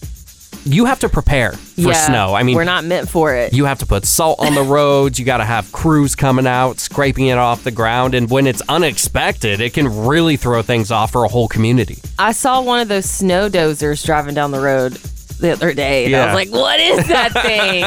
you 0.65 0.85
have 0.85 0.99
to 0.99 1.09
prepare 1.09 1.53
for 1.53 1.81
yeah, 1.81 1.93
snow. 1.93 2.33
I 2.33 2.43
mean, 2.43 2.55
we're 2.55 2.63
not 2.63 2.83
meant 2.83 3.09
for 3.09 3.33
it. 3.33 3.53
you 3.53 3.65
have 3.65 3.79
to 3.79 3.85
put 3.85 4.05
salt 4.05 4.39
on 4.39 4.55
the 4.55 4.61
roads. 4.61 5.17
You 5.17 5.25
got 5.25 5.38
to 5.38 5.45
have 5.45 5.71
crews 5.71 6.15
coming 6.15 6.47
out, 6.47 6.79
scraping 6.79 7.27
it 7.27 7.38
off 7.38 7.63
the 7.63 7.71
ground. 7.71 8.13
And 8.13 8.29
when 8.29 8.45
it's 8.45 8.61
unexpected, 8.67 9.61
it 9.61 9.73
can 9.73 10.05
really 10.05 10.38
throw 10.38 10.61
things 10.61 10.91
off 10.91 11.11
for 11.11 11.23
a 11.23 11.27
whole 11.27 11.47
community. 11.47 11.99
I 12.17 12.33
saw 12.33 12.61
one 12.61 12.81
of 12.81 12.88
those 12.88 13.09
snow 13.09 13.49
dozers 13.49 14.05
driving 14.05 14.35
down 14.35 14.51
the 14.51 14.59
road 14.59 14.99
the 15.39 15.51
other 15.51 15.74
day. 15.74 16.05
And 16.05 16.15
I 16.15 16.25
was 16.27 16.36
like, 16.36 16.50
what 16.50 16.79
is 16.79 17.08
that 17.08 17.31
thing? 17.34 17.84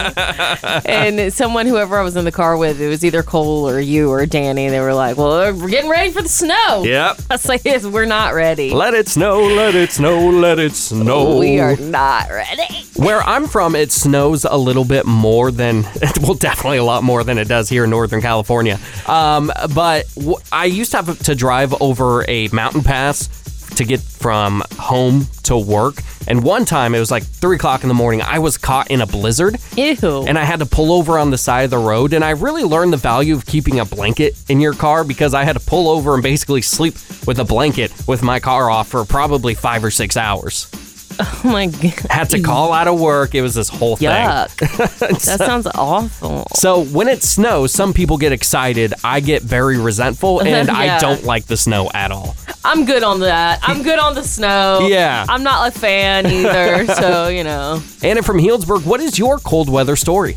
and 0.90 1.32
someone, 1.32 1.66
whoever 1.66 1.98
I 1.98 2.02
was 2.02 2.16
in 2.16 2.24
the 2.24 2.32
car 2.32 2.56
with, 2.56 2.80
it 2.80 2.88
was 2.88 3.04
either 3.04 3.22
Cole 3.22 3.68
or 3.68 3.78
you 3.80 4.10
or 4.10 4.24
Danny. 4.26 4.68
They 4.68 4.80
were 4.80 4.94
like, 4.94 5.16
well, 5.16 5.54
we're 5.54 5.68
getting 5.68 5.90
ready 5.90 6.10
for 6.10 6.22
the 6.22 6.28
snow. 6.28 6.82
Yep. 6.84 7.20
I 7.30 7.34
was 7.34 7.48
like, 7.48 7.64
yes, 7.64 7.84
we're 7.86 8.04
not 8.06 8.34
ready. 8.34 8.70
Let 8.70 8.94
it 8.94 9.08
snow, 9.08 9.40
let 9.42 9.74
it 9.74 9.90
snow, 9.90 10.30
let 10.30 10.58
it 10.58 10.72
snow. 10.74 11.38
We 11.38 11.60
are 11.60 11.76
not 11.76 12.30
ready. 12.30 12.86
Where 12.96 13.22
I'm 13.22 13.46
from, 13.46 13.74
it 13.74 13.92
snows 13.92 14.44
a 14.44 14.56
little 14.56 14.84
bit 14.84 15.06
more 15.06 15.50
than, 15.50 15.82
well, 16.22 16.34
definitely 16.34 16.78
a 16.78 16.84
lot 16.84 17.02
more 17.04 17.24
than 17.24 17.38
it 17.38 17.48
does 17.48 17.68
here 17.68 17.84
in 17.84 17.90
Northern 17.90 18.20
California. 18.20 18.78
Um, 19.06 19.52
but 19.74 20.06
w- 20.14 20.36
I 20.50 20.66
used 20.66 20.90
to 20.92 20.98
have 20.98 21.18
to 21.18 21.34
drive 21.34 21.74
over 21.82 22.24
a 22.28 22.48
mountain 22.48 22.82
pass 22.82 23.28
to 23.76 23.84
get 23.84 24.00
from 24.00 24.62
home 24.78 25.26
to 25.44 25.56
work. 25.56 26.02
And 26.26 26.42
one 26.44 26.64
time, 26.64 26.94
it 26.94 26.98
was 27.00 27.10
like 27.10 27.22
three 27.24 27.56
o'clock 27.56 27.82
in 27.82 27.88
the 27.88 27.94
morning, 27.94 28.22
I 28.22 28.38
was 28.38 28.56
caught 28.58 28.90
in 28.90 29.00
a 29.00 29.06
blizzard. 29.06 29.56
Ew. 29.76 30.24
and 30.26 30.38
I 30.38 30.44
had 30.44 30.60
to 30.60 30.66
pull 30.66 30.92
over 30.92 31.18
on 31.18 31.30
the 31.30 31.38
side 31.38 31.62
of 31.64 31.70
the 31.70 31.78
road. 31.78 32.12
And 32.12 32.24
I 32.24 32.30
really 32.30 32.64
learned 32.64 32.92
the 32.92 32.98
value 32.98 33.34
of 33.34 33.46
keeping 33.46 33.80
a 33.80 33.84
blanket 33.84 34.36
in 34.48 34.60
your 34.60 34.74
car 34.74 35.04
because 35.04 35.34
I 35.34 35.44
had 35.44 35.54
to 35.54 35.60
pull 35.60 35.88
over 35.88 36.14
and 36.14 36.22
basically 36.22 36.62
sleep 36.62 36.94
with 37.26 37.38
a 37.38 37.44
blanket 37.44 37.92
with 38.06 38.22
my 38.22 38.40
car 38.40 38.70
off 38.70 38.88
for 38.88 39.04
probably 39.04 39.54
five 39.54 39.84
or 39.84 39.90
six 39.90 40.16
hours. 40.16 40.70
oh 41.20 41.40
my 41.44 41.66
God. 41.66 41.92
Had 42.10 42.30
to 42.30 42.40
call 42.40 42.72
out 42.72 42.88
of 42.88 43.00
work. 43.00 43.34
It 43.34 43.42
was 43.42 43.54
this 43.54 43.68
whole 43.68 43.96
thing. 43.96 44.08
Yuck. 44.08 44.98
that 44.98 45.20
sounds 45.38 45.66
awful. 45.74 46.46
So 46.54 46.84
when 46.84 47.08
it 47.08 47.22
snows, 47.22 47.72
some 47.72 47.92
people 47.92 48.16
get 48.18 48.32
excited. 48.32 48.94
I 49.04 49.20
get 49.20 49.42
very 49.42 49.78
resentful, 49.78 50.40
and 50.46 50.70
I 50.70 50.84
Yeah. 50.86 50.98
don't 50.98 51.24
like 51.24 51.46
the 51.46 51.56
snow 51.56 51.90
at 51.94 52.10
all. 52.10 52.36
I'm 52.64 52.84
good 52.84 53.02
on 53.02 53.20
that. 53.20 53.58
I'm 53.62 53.82
good 53.82 53.98
on 53.98 54.14
the 54.14 54.22
snow. 54.22 54.86
Yeah. 54.88 55.26
I'm 55.28 55.42
not 55.42 55.68
a 55.68 55.70
fan 55.78 56.26
either. 56.26 56.86
so, 56.94 57.28
you 57.28 57.44
know. 57.44 57.82
Anna 58.02 58.22
from 58.22 58.38
Healdsburg, 58.38 58.84
what 58.86 59.00
is 59.00 59.18
your 59.18 59.38
cold 59.38 59.68
weather 59.68 59.96
story? 59.96 60.36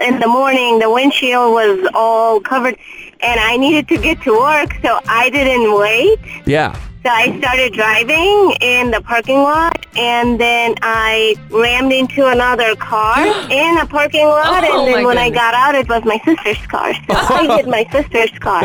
In 0.00 0.18
the 0.18 0.26
morning, 0.26 0.78
the 0.78 0.90
windshield 0.90 1.52
was 1.52 1.90
all 1.92 2.40
covered, 2.40 2.74
and 3.20 3.38
I 3.38 3.58
needed 3.58 3.86
to 3.88 3.98
get 3.98 4.22
to 4.22 4.32
work, 4.32 4.72
so 4.80 4.98
I 5.06 5.28
didn't 5.28 5.78
wait. 5.78 6.18
Yeah. 6.46 6.74
So 7.02 7.08
I 7.08 7.38
started 7.38 7.72
driving 7.72 8.54
in 8.60 8.90
the 8.90 9.00
parking 9.00 9.38
lot, 9.38 9.86
and 9.96 10.38
then 10.38 10.74
I 10.82 11.34
rammed 11.48 11.92
into 11.94 12.26
another 12.26 12.76
car 12.76 13.16
in 13.50 13.78
a 13.78 13.86
parking 13.86 14.26
lot, 14.26 14.64
Oh, 14.64 14.84
and 14.84 14.86
then 14.86 15.02
my 15.02 15.06
when 15.06 15.16
I 15.16 15.30
got 15.30 15.54
out, 15.54 15.74
it 15.74 15.88
was 15.88 16.04
my 16.04 16.18
sister's 16.26 16.66
car. 16.66 16.92
So 16.92 17.00
I 17.08 17.56
hit 17.56 17.66
my 17.68 17.84
sister's 17.90 18.38
car. 18.38 18.60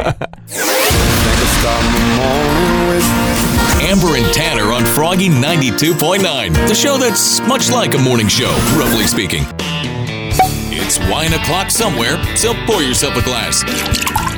Amber 3.81 4.17
and 4.17 4.33
Tanner 4.33 4.73
on 4.73 4.83
Froggy 4.83 5.29
92.9, 5.29 6.67
the 6.67 6.75
show 6.75 6.97
that's 6.97 7.39
much 7.47 7.71
like 7.71 7.93
a 7.93 7.97
morning 7.99 8.27
show, 8.27 8.51
roughly 8.75 9.07
speaking. 9.07 9.43
It's 10.77 10.99
wine 11.09 11.31
o'clock 11.31 11.71
somewhere, 11.71 12.21
so 12.35 12.53
pour 12.65 12.81
yourself 12.81 13.15
a 13.15 13.23
glass. 13.23 13.63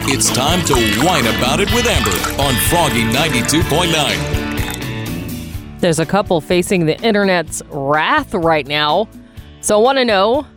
It's 0.09 0.31
time 0.31 0.63
to 0.67 0.73
whine 1.05 1.27
about 1.35 1.59
it 1.59 1.69
with 1.73 1.85
Amber 1.85 2.15
on 2.41 2.55
Froggy 2.69 3.03
92.9. 3.03 5.81
There's 5.81 5.99
a 5.99 6.05
couple 6.05 6.39
facing 6.39 6.85
the 6.85 6.97
internet's 7.01 7.61
wrath 7.67 8.33
right 8.33 8.65
now. 8.65 9.09
So 9.59 9.77
I 9.77 9.81
want 9.81 9.97
to 9.97 10.05
know 10.05 10.47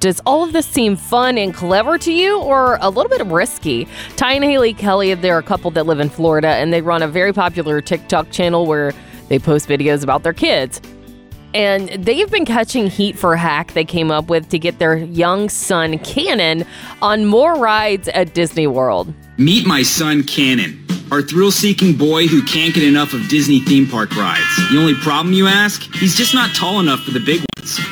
does 0.00 0.22
all 0.24 0.42
of 0.42 0.54
this 0.54 0.66
seem 0.66 0.96
fun 0.96 1.36
and 1.36 1.52
clever 1.52 1.98
to 1.98 2.10
you 2.10 2.40
or 2.40 2.78
a 2.80 2.88
little 2.88 3.10
bit 3.10 3.26
risky? 3.26 3.86
Ty 4.16 4.32
and 4.32 4.44
Haley 4.44 4.72
Kelly, 4.72 5.12
they're 5.12 5.36
a 5.36 5.42
couple 5.42 5.70
that 5.72 5.84
live 5.84 6.00
in 6.00 6.08
Florida 6.08 6.48
and 6.48 6.72
they 6.72 6.80
run 6.80 7.02
a 7.02 7.08
very 7.08 7.34
popular 7.34 7.82
TikTok 7.82 8.30
channel 8.30 8.64
where 8.64 8.94
they 9.28 9.38
post 9.38 9.68
videos 9.68 10.02
about 10.02 10.22
their 10.22 10.32
kids. 10.32 10.80
And 11.56 11.88
they've 12.04 12.30
been 12.30 12.44
catching 12.44 12.88
heat 12.88 13.16
for 13.18 13.32
a 13.32 13.38
hack 13.38 13.72
they 13.72 13.86
came 13.86 14.10
up 14.10 14.28
with 14.28 14.50
to 14.50 14.58
get 14.58 14.78
their 14.78 14.98
young 14.98 15.48
son, 15.48 15.98
Cannon, 16.00 16.66
on 17.00 17.24
more 17.24 17.54
rides 17.54 18.08
at 18.08 18.34
Disney 18.34 18.66
World. 18.66 19.14
Meet 19.38 19.66
my 19.66 19.82
son 19.82 20.22
Cannon, 20.22 20.86
our 21.10 21.22
thrill-seeking 21.22 21.96
boy 21.96 22.26
who 22.26 22.42
can't 22.42 22.74
get 22.74 22.82
enough 22.82 23.14
of 23.14 23.26
Disney 23.30 23.60
theme 23.60 23.86
park 23.86 24.14
rides. 24.16 24.44
The 24.70 24.78
only 24.78 24.92
problem, 24.96 25.32
you 25.32 25.46
ask? 25.46 25.80
He's 25.94 26.14
just 26.14 26.34
not 26.34 26.54
tall 26.54 26.78
enough 26.78 27.00
for 27.00 27.12
the 27.12 27.20
big 27.20 27.42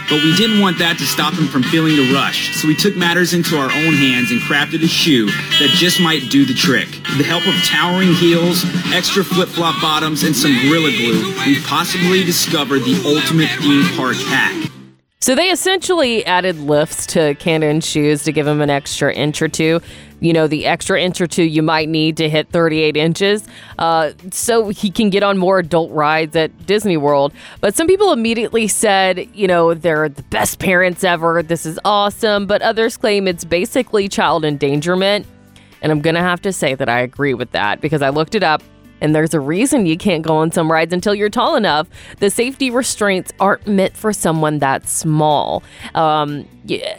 But 0.08 0.22
we 0.22 0.34
didn't 0.36 0.60
want 0.60 0.78
that 0.78 0.98
to 0.98 1.06
stop 1.06 1.34
him 1.34 1.48
from 1.48 1.62
feeling 1.64 1.96
the 1.96 2.12
rush, 2.14 2.54
so 2.56 2.68
we 2.68 2.76
took 2.76 2.96
matters 2.96 3.34
into 3.34 3.56
our 3.56 3.70
own 3.70 3.94
hands 3.94 4.30
and 4.30 4.40
crafted 4.40 4.82
a 4.82 4.88
shoe 4.88 5.26
that 5.26 5.70
just 5.74 6.00
might 6.00 6.30
do 6.30 6.44
the 6.44 6.54
trick. 6.54 6.88
With 7.08 7.18
the 7.18 7.24
help 7.24 7.46
of 7.46 7.54
towering 7.64 8.12
heels, 8.14 8.64
extra 8.92 9.24
flip-flop 9.24 9.80
bottoms, 9.82 10.22
and 10.22 10.34
some 10.34 10.52
Gorilla 10.62 10.90
Glue, 10.90 11.34
we 11.46 11.60
possibly 11.62 12.24
discovered 12.24 12.80
the 12.80 13.00
ultimate 13.04 13.50
theme 13.60 13.84
park 13.96 14.16
hack. 14.16 14.70
So 15.20 15.34
they 15.34 15.50
essentially 15.50 16.24
added 16.26 16.58
lifts 16.58 17.06
to 17.06 17.34
Cannon's 17.36 17.86
shoes 17.86 18.24
to 18.24 18.32
give 18.32 18.46
him 18.46 18.60
an 18.60 18.68
extra 18.68 19.10
inch 19.14 19.40
or 19.40 19.48
two. 19.48 19.80
You 20.24 20.32
know, 20.32 20.46
the 20.46 20.64
extra 20.64 20.98
inch 20.98 21.20
or 21.20 21.26
two 21.26 21.42
you 21.42 21.62
might 21.62 21.86
need 21.86 22.16
to 22.16 22.30
hit 22.30 22.48
38 22.48 22.96
inches, 22.96 23.46
uh, 23.78 24.12
so 24.30 24.68
he 24.70 24.90
can 24.90 25.10
get 25.10 25.22
on 25.22 25.36
more 25.36 25.58
adult 25.58 25.92
rides 25.92 26.34
at 26.34 26.66
Disney 26.66 26.96
World. 26.96 27.34
But 27.60 27.74
some 27.74 27.86
people 27.86 28.10
immediately 28.10 28.66
said, 28.66 29.28
you 29.34 29.46
know, 29.46 29.74
they're 29.74 30.08
the 30.08 30.22
best 30.22 30.60
parents 30.60 31.04
ever. 31.04 31.42
This 31.42 31.66
is 31.66 31.78
awesome. 31.84 32.46
But 32.46 32.62
others 32.62 32.96
claim 32.96 33.28
it's 33.28 33.44
basically 33.44 34.08
child 34.08 34.46
endangerment. 34.46 35.26
And 35.82 35.92
I'm 35.92 36.00
going 36.00 36.14
to 36.14 36.22
have 36.22 36.40
to 36.42 36.52
say 36.54 36.74
that 36.74 36.88
I 36.88 37.00
agree 37.00 37.34
with 37.34 37.50
that 37.50 37.82
because 37.82 38.00
I 38.00 38.08
looked 38.08 38.34
it 38.34 38.42
up 38.42 38.62
and 39.00 39.14
there's 39.14 39.34
a 39.34 39.40
reason 39.40 39.86
you 39.86 39.96
can't 39.96 40.22
go 40.22 40.36
on 40.36 40.50
some 40.50 40.70
rides 40.70 40.92
until 40.92 41.14
you're 41.14 41.28
tall 41.28 41.56
enough. 41.56 41.88
The 42.18 42.30
safety 42.30 42.70
restraints 42.70 43.32
aren't 43.40 43.66
meant 43.66 43.96
for 43.96 44.12
someone 44.12 44.60
that 44.60 44.88
small. 44.88 45.62
Um, 45.94 46.48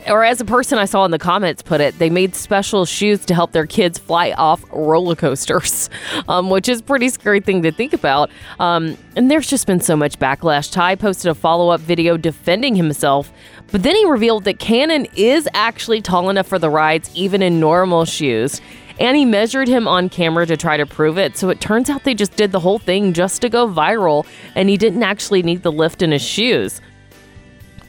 or 0.08 0.24
as 0.24 0.40
a 0.40 0.46
person 0.46 0.78
I 0.78 0.86
saw 0.86 1.06
in 1.06 1.12
the 1.12 1.18
comments 1.18 1.64
put 1.64 1.82
it, 1.82 1.98
they 1.98 2.10
made 2.10 2.36
special 2.36 2.86
shoes 2.86 3.26
to 3.26 3.34
help 3.34 3.52
their 3.52 3.66
kids 3.66 3.98
fly 3.98 4.32
off 4.34 4.64
roller 4.72 5.16
coasters, 5.16 5.90
um, 6.28 6.50
which 6.50 6.70
is 6.70 6.82
pretty 6.82 7.10
scary 7.10 7.40
thing 7.40 7.64
to 7.64 7.72
think 7.72 7.94
about. 7.94 8.30
Um, 8.60 8.98
and 9.16 9.32
there's 9.32 9.48
just 9.48 9.66
been 9.66 9.80
so 9.80 9.96
much 9.96 10.20
backlash. 10.20 10.72
Ty 10.72 10.96
posted 10.96 11.32
a 11.32 11.36
follow 11.36 11.70
up 11.70 11.82
video 11.82 12.18
defending 12.18 12.76
himself, 12.76 13.32
but 13.72 13.82
then 13.82 13.96
he 13.96 14.06
revealed 14.06 14.44
that 14.44 14.60
Cannon 14.60 15.08
is 15.16 15.50
actually 15.54 16.02
tall 16.02 16.30
enough 16.30 16.48
for 16.48 16.60
the 16.60 16.70
rides, 16.70 17.10
even 17.16 17.42
in 17.42 17.60
normal 17.60 18.06
shoes. 18.06 18.62
And 19.00 19.18
he 19.18 19.26
measured 19.26 19.68
him 19.68 19.88
on 19.88 20.10
camera 20.10 20.46
to 20.46 20.56
try 20.56 20.78
to 20.78 20.86
prove 20.86 21.18
it. 21.18 21.38
So 21.38 21.50
it 21.50 21.60
turns 21.60 21.90
out 21.90 22.04
they 22.04 22.14
just 22.14 22.36
did 22.38 22.52
the 22.52 22.62
whole 22.62 22.80
thing 22.80 23.14
just 23.14 23.42
to 23.42 23.50
go 23.50 23.68
viral, 23.68 24.26
and 24.56 24.70
he 24.70 24.78
didn't 24.78 25.04
actually 25.04 25.44
need 25.44 25.64
the 25.64 25.72
lift 25.72 26.02
in 26.02 26.12
his 26.12 26.22
shoes. 26.22 26.80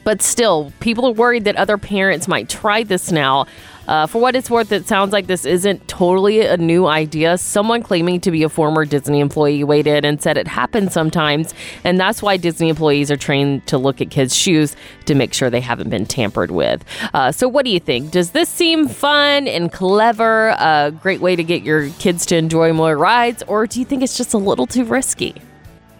But 0.03 0.21
still, 0.21 0.71
people 0.79 1.05
are 1.05 1.11
worried 1.11 1.43
that 1.45 1.55
other 1.57 1.77
parents 1.77 2.27
might 2.27 2.49
try 2.49 2.83
this 2.83 3.11
now. 3.11 3.45
Uh, 3.87 4.05
for 4.05 4.19
what 4.19 4.35
it's 4.35 4.49
worth, 4.49 4.71
it 4.71 4.87
sounds 4.87 5.13
like 5.13 5.27
this 5.27 5.45
isn't 5.45 5.87
totally 5.87 6.41
a 6.41 6.57
new 6.57 6.87
idea. 6.87 7.37
Someone 7.37 7.81
claiming 7.81 8.19
to 8.21 8.31
be 8.31 8.43
a 8.43 8.49
former 8.49 8.85
Disney 8.85 9.19
employee 9.19 9.63
weighed 9.63 9.87
in 9.87 10.05
and 10.05 10.21
said 10.21 10.37
it 10.37 10.47
happens 10.47 10.93
sometimes, 10.93 11.53
and 11.83 11.99
that's 11.99 12.21
why 12.21 12.37
Disney 12.37 12.69
employees 12.69 13.09
are 13.09 13.17
trained 13.17 13.65
to 13.67 13.77
look 13.77 14.01
at 14.01 14.09
kids' 14.09 14.35
shoes 14.35 14.75
to 15.05 15.15
make 15.15 15.33
sure 15.33 15.49
they 15.49 15.61
haven't 15.61 15.89
been 15.89 16.05
tampered 16.05 16.51
with. 16.51 16.83
Uh, 17.13 17.31
so, 17.31 17.47
what 17.47 17.65
do 17.65 17.71
you 17.71 17.79
think? 17.79 18.11
Does 18.11 18.31
this 18.31 18.49
seem 18.49 18.87
fun 18.87 19.47
and 19.47 19.71
clever? 19.71 20.49
A 20.49 20.91
great 20.91 21.21
way 21.21 21.35
to 21.35 21.43
get 21.43 21.63
your 21.63 21.89
kids 21.91 22.25
to 22.27 22.35
enjoy 22.35 22.73
more 22.73 22.97
rides, 22.97 23.43
or 23.47 23.67
do 23.67 23.79
you 23.79 23.85
think 23.85 24.03
it's 24.03 24.17
just 24.17 24.33
a 24.33 24.37
little 24.37 24.67
too 24.67 24.83
risky? 24.83 25.35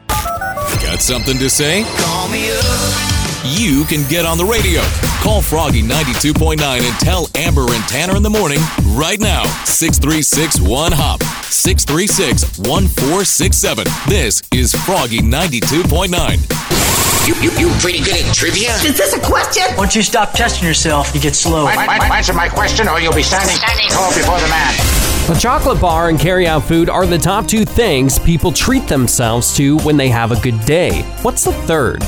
Got 0.08 1.02
something 1.02 1.38
to 1.38 1.50
say? 1.50 1.84
Call 1.98 2.28
me 2.30 2.50
up. 2.52 3.17
You 3.48 3.86
can 3.86 4.06
get 4.10 4.26
on 4.26 4.38
the 4.38 4.44
radio. 4.44 4.82
Call 5.24 5.42
Froggy 5.42 5.82
92.9 5.82 6.60
and 6.60 7.00
tell 7.00 7.30
Amber 7.36 7.74
and 7.74 7.82
Tanner 7.88 8.18
in 8.18 8.22
the 8.22 8.30
morning 8.30 8.60
right 8.92 9.22
now. 9.22 9.44
636 9.64 10.60
1 10.60 10.92
Hop. 10.92 11.24
636 11.24 12.60
1467. 12.60 13.88
This 14.10 14.44
is 14.52 14.76
Froggy 14.84 15.20
92.9. 15.20 16.12
You, 17.26 17.36
you, 17.42 17.52
you 17.58 17.70
pretty 17.80 18.04
good 18.04 18.18
at 18.20 18.36
trivia? 18.36 18.76
Is 18.84 18.98
this 18.98 19.14
a 19.14 19.20
question? 19.22 19.64
Once 19.78 19.96
you 19.96 20.04
stop 20.04 20.34
testing 20.34 20.68
yourself, 20.68 21.16
you 21.16 21.22
get 21.22 21.34
slow. 21.34 21.70
Answer 21.70 22.34
my 22.34 22.50
question 22.50 22.90
or 22.90 23.00
you'll 23.00 23.16
be 23.16 23.24
standing 23.24 23.56
tall 23.90 24.14
before 24.14 24.42
the 24.42 24.48
man. 24.50 24.74
A 25.34 25.40
chocolate 25.40 25.80
bar 25.80 26.10
and 26.10 26.20
carry-out 26.20 26.66
food 26.66 26.90
are 26.90 27.06
the 27.06 27.18
top 27.18 27.48
two 27.48 27.64
things 27.64 28.20
people 28.20 28.52
treat 28.52 28.90
themselves 28.90 29.56
to 29.56 29.78
when 29.80 29.96
they 29.96 30.10
have 30.10 30.34
a 30.34 30.40
good 30.42 30.60
day. 30.66 31.04
What's 31.22 31.46
the 31.46 31.54
third? 31.54 32.04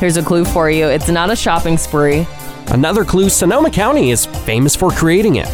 Here's 0.00 0.16
a 0.16 0.22
clue 0.22 0.46
for 0.46 0.70
you 0.70 0.86
it's 0.86 1.10
not 1.10 1.28
a 1.28 1.36
shopping 1.36 1.76
spree. 1.76 2.26
Another 2.68 3.04
clue 3.04 3.28
Sonoma 3.28 3.70
County 3.70 4.10
is 4.10 4.24
famous 4.24 4.74
for 4.74 4.90
creating 4.90 5.36
it. 5.36 5.46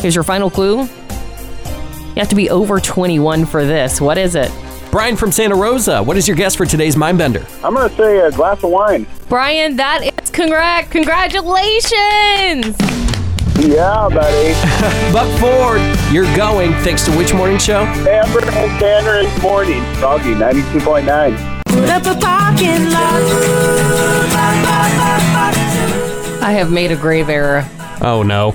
Here's 0.00 0.14
your 0.14 0.22
final 0.22 0.48
clue. 0.48 0.82
You 0.82 2.14
have 2.14 2.28
to 2.28 2.36
be 2.36 2.48
over 2.48 2.78
21 2.78 3.44
for 3.44 3.64
this. 3.64 4.00
What 4.00 4.16
is 4.16 4.36
it? 4.36 4.52
Brian 4.92 5.16
from 5.16 5.32
Santa 5.32 5.56
Rosa, 5.56 6.00
what 6.00 6.16
is 6.16 6.28
your 6.28 6.36
guess 6.36 6.54
for 6.54 6.64
today's 6.64 6.94
Mindbender? 6.94 7.44
I'm 7.64 7.74
going 7.74 7.90
to 7.90 7.96
say 7.96 8.20
a 8.20 8.30
glass 8.30 8.62
of 8.62 8.70
wine. 8.70 9.04
Brian, 9.28 9.74
that 9.76 10.04
is 10.04 10.30
correct. 10.30 10.92
Congratulations! 10.92 12.76
Yeah, 13.58 14.08
buddy. 14.08 15.12
Buck 15.12 15.40
Ford, 15.40 15.82
you're 16.12 16.32
going 16.36 16.70
thanks 16.84 17.04
to 17.06 17.10
which 17.18 17.34
morning 17.34 17.58
show? 17.58 17.80
Amber 17.82 18.44
and 18.44 18.80
Tanner 18.80 19.18
in 19.18 19.34
the 19.34 19.40
morning. 19.42 19.82
Froggy 19.96 20.34
92.9. 20.34 21.57
put 21.88 22.06
up 22.06 22.16
a 22.16 22.20
parking 22.20 22.84
lot. 22.90 23.22
I 26.42 26.52
have 26.52 26.70
made 26.70 26.92
a 26.92 26.96
grave 26.96 27.28
error. 27.30 27.66
Oh 28.02 28.22
no. 28.22 28.52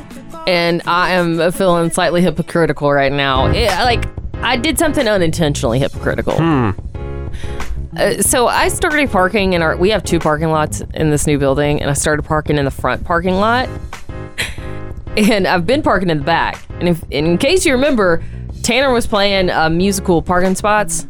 and 0.47 0.81
I 0.85 1.13
am 1.13 1.51
feeling 1.51 1.89
slightly 1.89 2.21
hypocritical 2.21 2.91
right 2.91 3.11
now. 3.11 3.47
It, 3.47 3.69
like 3.69 4.05
I 4.35 4.55
did 4.57 4.77
something 4.77 5.07
unintentionally 5.07 5.79
hypocritical. 5.79 6.37
Hmm. 6.37 6.71
Uh, 7.97 8.21
so 8.21 8.47
I 8.47 8.67
started 8.69 9.09
parking 9.09 9.53
in 9.53 9.61
our. 9.61 9.77
We 9.77 9.89
have 9.89 10.03
two 10.03 10.19
parking 10.19 10.49
lots 10.49 10.81
in 10.93 11.09
this 11.09 11.25
new 11.27 11.39
building, 11.39 11.81
and 11.81 11.89
I 11.89 11.93
started 11.93 12.23
parking 12.23 12.57
in 12.57 12.65
the 12.65 12.71
front 12.71 13.03
parking 13.03 13.35
lot. 13.35 13.67
And 15.15 15.45
I've 15.45 15.67
been 15.67 15.83
parking 15.83 16.09
in 16.09 16.17
the 16.17 16.23
back. 16.23 16.59
And 16.79 16.89
if, 16.89 17.03
in 17.11 17.37
case 17.37 17.67
you 17.67 17.73
remember, 17.73 18.23
Tanner 18.63 18.91
was 18.91 19.05
playing 19.05 19.51
uh, 19.51 19.69
musical 19.69 20.23
parking 20.23 20.55
spots 20.55 21.05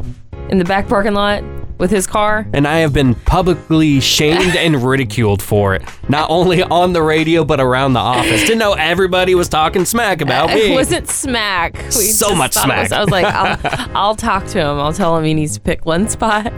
in 0.50 0.58
the 0.58 0.66
back 0.66 0.90
parking 0.90 1.14
lot 1.14 1.42
with 1.78 1.92
his 1.92 2.08
car. 2.08 2.48
And 2.54 2.68
I 2.68 2.78
have 2.80 2.94
been 2.94 3.16
publicly 3.16 4.00
shamed 4.00 4.56
and 4.56 4.84
ridiculed 4.88 5.42
for 5.42 5.74
it. 5.76 5.82
Not 6.10 6.30
only 6.30 6.64
on 6.64 6.94
the 6.94 7.02
radio, 7.02 7.44
but 7.44 7.60
around 7.60 7.94
the 7.94 8.00
office. 8.00 8.42
Didn't 8.42 8.60
know 8.60 8.74
everybody 8.74 9.36
was 9.36 9.50
talking 9.50 9.86
smack 9.86 10.22
about 10.22 10.50
me. 10.50 10.72
It 10.72 10.76
wasn't 10.76 11.10
smack. 11.10 11.76
We 11.76 11.92
So 11.92 12.36
much 12.36 12.56
it 12.56 12.60
was- 12.60 12.64
smack. 12.64 12.92
I 12.92 13.00
was 13.02 13.10
like, 13.10 13.26
I'll, 13.26 13.90
I'll 13.96 14.16
talk 14.16 14.46
to 14.48 14.60
him. 14.60 14.80
I'll 14.80 14.94
tell 14.94 15.18
him 15.18 15.24
he 15.24 15.34
needs 15.34 15.56
to 15.56 15.62
pick 15.62 15.86
one 15.86 16.08
spot. 16.08 16.48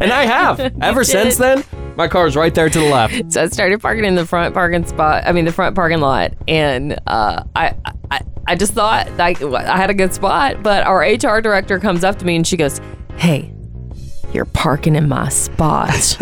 and 0.00 0.12
I 0.12 0.24
have. 0.26 0.60
Ever 0.80 1.00
You 1.00 1.04
since 1.04 1.36
then, 1.36 1.64
my 1.96 2.06
car's 2.08 2.36
right 2.36 2.54
there 2.54 2.68
to 2.68 2.78
the 2.78 2.86
left. 2.86 3.32
So 3.32 3.42
I 3.42 3.46
started 3.48 3.80
parking 3.80 4.04
in 4.04 4.14
the 4.14 4.24
front 4.26 4.54
parking 4.54 4.86
spot. 4.86 5.24
I 5.26 5.32
mean, 5.32 5.44
the 5.44 5.52
front 5.52 5.74
parking 5.74 5.98
lot, 6.00 6.32
and 6.46 6.98
uh, 7.08 7.42
I, 7.56 7.74
I, 8.10 8.20
I 8.46 8.54
just 8.54 8.72
thought 8.72 9.10
like 9.16 9.42
I 9.42 9.76
had 9.76 9.90
a 9.90 9.94
good 9.94 10.14
spot. 10.14 10.62
But 10.62 10.84
our 10.86 11.00
HR 11.00 11.40
director 11.40 11.80
comes 11.80 12.04
up 12.04 12.18
to 12.20 12.24
me 12.24 12.36
and 12.36 12.46
she 12.46 12.56
goes, 12.56 12.80
"Hey, 13.16 13.52
you're 14.32 14.44
parking 14.46 14.96
in 14.96 15.08
my 15.08 15.28
spot." 15.28 16.16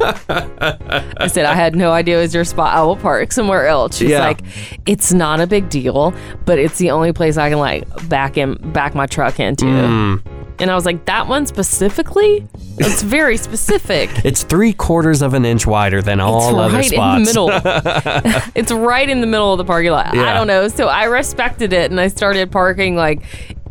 I 0.00 1.28
said, 1.28 1.44
"I 1.46 1.54
had 1.54 1.74
no 1.76 1.92
idea 1.92 2.18
it 2.18 2.22
was 2.22 2.34
your 2.34 2.44
spot. 2.44 2.74
I 2.74 2.82
will 2.82 2.96
park 2.96 3.32
somewhere 3.32 3.66
else." 3.66 3.96
She's 3.96 4.10
Yeah. 4.10 4.20
like, 4.20 4.40
"It's 4.86 5.12
not 5.12 5.40
a 5.40 5.46
big 5.46 5.68
deal, 5.68 6.14
but 6.44 6.58
it's 6.58 6.78
the 6.78 6.90
only 6.90 7.12
place 7.12 7.36
I 7.36 7.48
can 7.50 7.58
like 7.58 7.84
back 8.08 8.36
in 8.36 8.54
back 8.72 8.94
my 8.94 9.06
truck 9.06 9.40
into." 9.40 9.64
Mm. 9.64 10.20
And 10.58 10.70
I 10.70 10.74
was 10.74 10.86
like, 10.86 11.04
"That 11.04 11.28
one 11.28 11.44
specifically? 11.46 12.46
It's 12.78 13.02
very 13.02 13.36
specific." 13.36 14.08
It's 14.24 14.42
three 14.42 14.72
quarters 14.72 15.22
of 15.22 15.34
an 15.34 15.44
inch 15.44 15.66
wider 15.66 16.00
than 16.02 16.18
all 16.20 16.48
it's 16.48 16.58
other 16.58 16.76
right 16.76 16.84
spots. 16.86 17.18
in 17.18 17.22
the 17.24 17.28
middle. 17.28 18.42
it's 18.54 18.72
right 18.72 19.08
in 19.08 19.20
the 19.20 19.26
middle 19.26 19.52
of 19.52 19.58
the 19.58 19.64
parking 19.64 19.90
lot. 19.90 20.16
I 20.16 20.34
don't 20.34 20.46
know. 20.46 20.68
So 20.68 20.88
I 20.88 21.04
respected 21.04 21.72
it 21.72 21.90
and 21.90 22.00
I 22.00 22.08
started 22.08 22.50
parking 22.50 22.96
like 22.96 23.20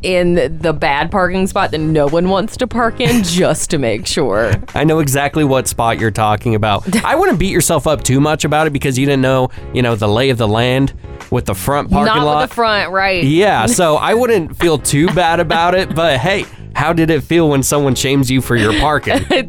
in 0.05 0.59
the 0.59 0.71
bad 0.71 1.09
parking 1.09 1.47
spot 1.47 1.71
that 1.71 1.79
no 1.79 2.07
one 2.07 2.29
wants 2.29 2.55
to 2.57 2.67
park 2.67 2.99
in 2.99 3.23
just 3.23 3.71
to 3.71 3.79
make 3.79 4.05
sure. 4.05 4.53
I 4.75 4.83
know 4.83 4.99
exactly 4.99 5.43
what 5.43 5.67
spot 5.67 5.99
you're 5.99 6.11
talking 6.11 6.53
about. 6.53 6.95
I 7.03 7.15
wouldn't 7.15 7.39
beat 7.39 7.51
yourself 7.51 7.87
up 7.87 8.03
too 8.03 8.21
much 8.21 8.45
about 8.45 8.67
it 8.67 8.73
because 8.73 8.99
you 8.99 9.07
didn't 9.07 9.23
know, 9.23 9.49
you 9.73 9.81
know, 9.81 9.95
the 9.95 10.07
lay 10.07 10.29
of 10.29 10.37
the 10.37 10.47
land 10.47 10.93
with 11.31 11.45
the 11.45 11.55
front 11.55 11.89
parking 11.89 12.13
Not 12.13 12.23
lot. 12.23 12.41
with 12.41 12.49
the 12.51 12.55
front, 12.55 12.91
right? 12.91 13.23
Yeah, 13.23 13.65
so 13.65 13.95
I 13.99 14.13
wouldn't 14.13 14.55
feel 14.55 14.77
too 14.77 15.07
bad 15.07 15.39
about 15.39 15.73
it, 15.73 15.95
but 15.95 16.19
hey, 16.19 16.45
how 16.75 16.93
did 16.93 17.09
it 17.09 17.21
feel 17.21 17.49
when 17.49 17.63
someone 17.63 17.95
shames 17.95 18.29
you 18.29 18.41
for 18.41 18.55
your 18.55 18.79
parking? 18.79 19.25
it 19.31 19.47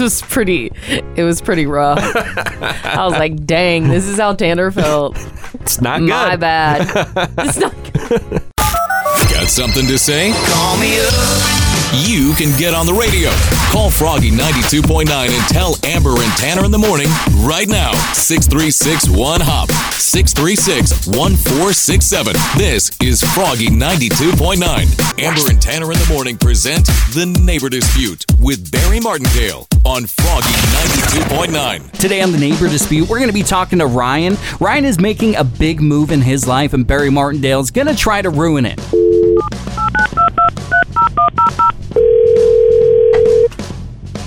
was 0.00 0.22
pretty 0.22 0.72
it 1.14 1.22
was 1.22 1.40
pretty 1.40 1.66
rough. 1.66 2.00
I 2.00 3.04
was 3.04 3.12
like, 3.12 3.44
dang, 3.46 3.88
this 3.88 4.08
is 4.08 4.18
how 4.18 4.34
Tanner 4.34 4.72
felt. 4.72 5.16
It's 5.60 5.80
not 5.80 6.00
good. 6.00 6.08
My 6.08 6.36
bad. 6.36 6.90
It's 7.38 7.58
not 7.58 8.50
Got 9.44 9.50
something 9.50 9.86
to 9.88 9.98
say? 9.98 10.32
Call 10.46 10.78
me 10.78 10.98
up. 11.00 11.74
You 12.08 12.34
can 12.34 12.56
get 12.58 12.72
on 12.72 12.86
the 12.86 12.94
radio. 12.94 13.28
Call 13.70 13.90
Froggy 13.90 14.30
92.9 14.30 15.06
and 15.06 15.48
tell 15.48 15.76
Amber 15.84 16.16
and 16.16 16.32
Tanner 16.32 16.64
in 16.64 16.70
the 16.70 16.78
morning 16.78 17.08
right 17.44 17.68
now. 17.68 17.92
636 18.14 19.10
1 19.10 19.40
Hop. 19.42 19.70
636 20.00 21.06
1467. 21.06 22.34
This 22.56 22.90
is 23.02 23.22
Froggy 23.34 23.68
92.9. 23.68 25.22
Amber 25.22 25.50
and 25.50 25.60
Tanner 25.60 25.92
in 25.92 25.98
the 25.98 26.08
morning 26.10 26.38
present 26.38 26.86
The 27.12 27.26
Neighbor 27.44 27.68
Dispute 27.68 28.24
with 28.40 28.72
Barry 28.72 28.98
Martindale 28.98 29.68
on 29.84 30.06
Froggy 30.06 30.56
92.9. 31.20 31.92
Today 31.92 32.22
on 32.22 32.32
the 32.32 32.38
Neighbor 32.38 32.68
Dispute, 32.68 33.10
we're 33.10 33.18
going 33.18 33.28
to 33.28 33.34
be 33.34 33.42
talking 33.42 33.78
to 33.78 33.86
Ryan. 33.86 34.38
Ryan 34.58 34.86
is 34.86 34.98
making 34.98 35.36
a 35.36 35.44
big 35.44 35.82
move 35.82 36.10
in 36.10 36.22
his 36.22 36.48
life, 36.48 36.72
and 36.72 36.86
Barry 36.86 37.10
Martindale 37.10 37.60
is 37.60 37.70
going 37.70 37.88
to 37.88 37.94
try 37.94 38.22
to 38.22 38.30
ruin 38.30 38.64
it. 38.64 38.80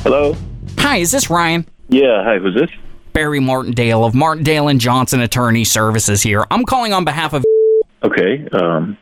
Hello? 0.04 0.36
Hi, 0.80 0.98
is 0.98 1.12
this 1.12 1.30
Ryan? 1.30 1.68
Yeah, 1.90 2.24
hi, 2.24 2.40
who's 2.40 2.56
this? 2.56 2.72
Barry 3.14 3.40
Martindale 3.40 4.06
of 4.06 4.16
Martindale 4.16 4.70
and 4.70 4.80
Johnson 4.80 5.22
Attorney 5.22 5.66
Services 5.66 6.24
here. 6.24 6.46
I'm 6.50 6.66
calling 6.66 6.94
on 6.94 7.06
behalf 7.06 7.34
of. 7.34 7.44
Okay, 8.04 8.48
um, 8.54 8.98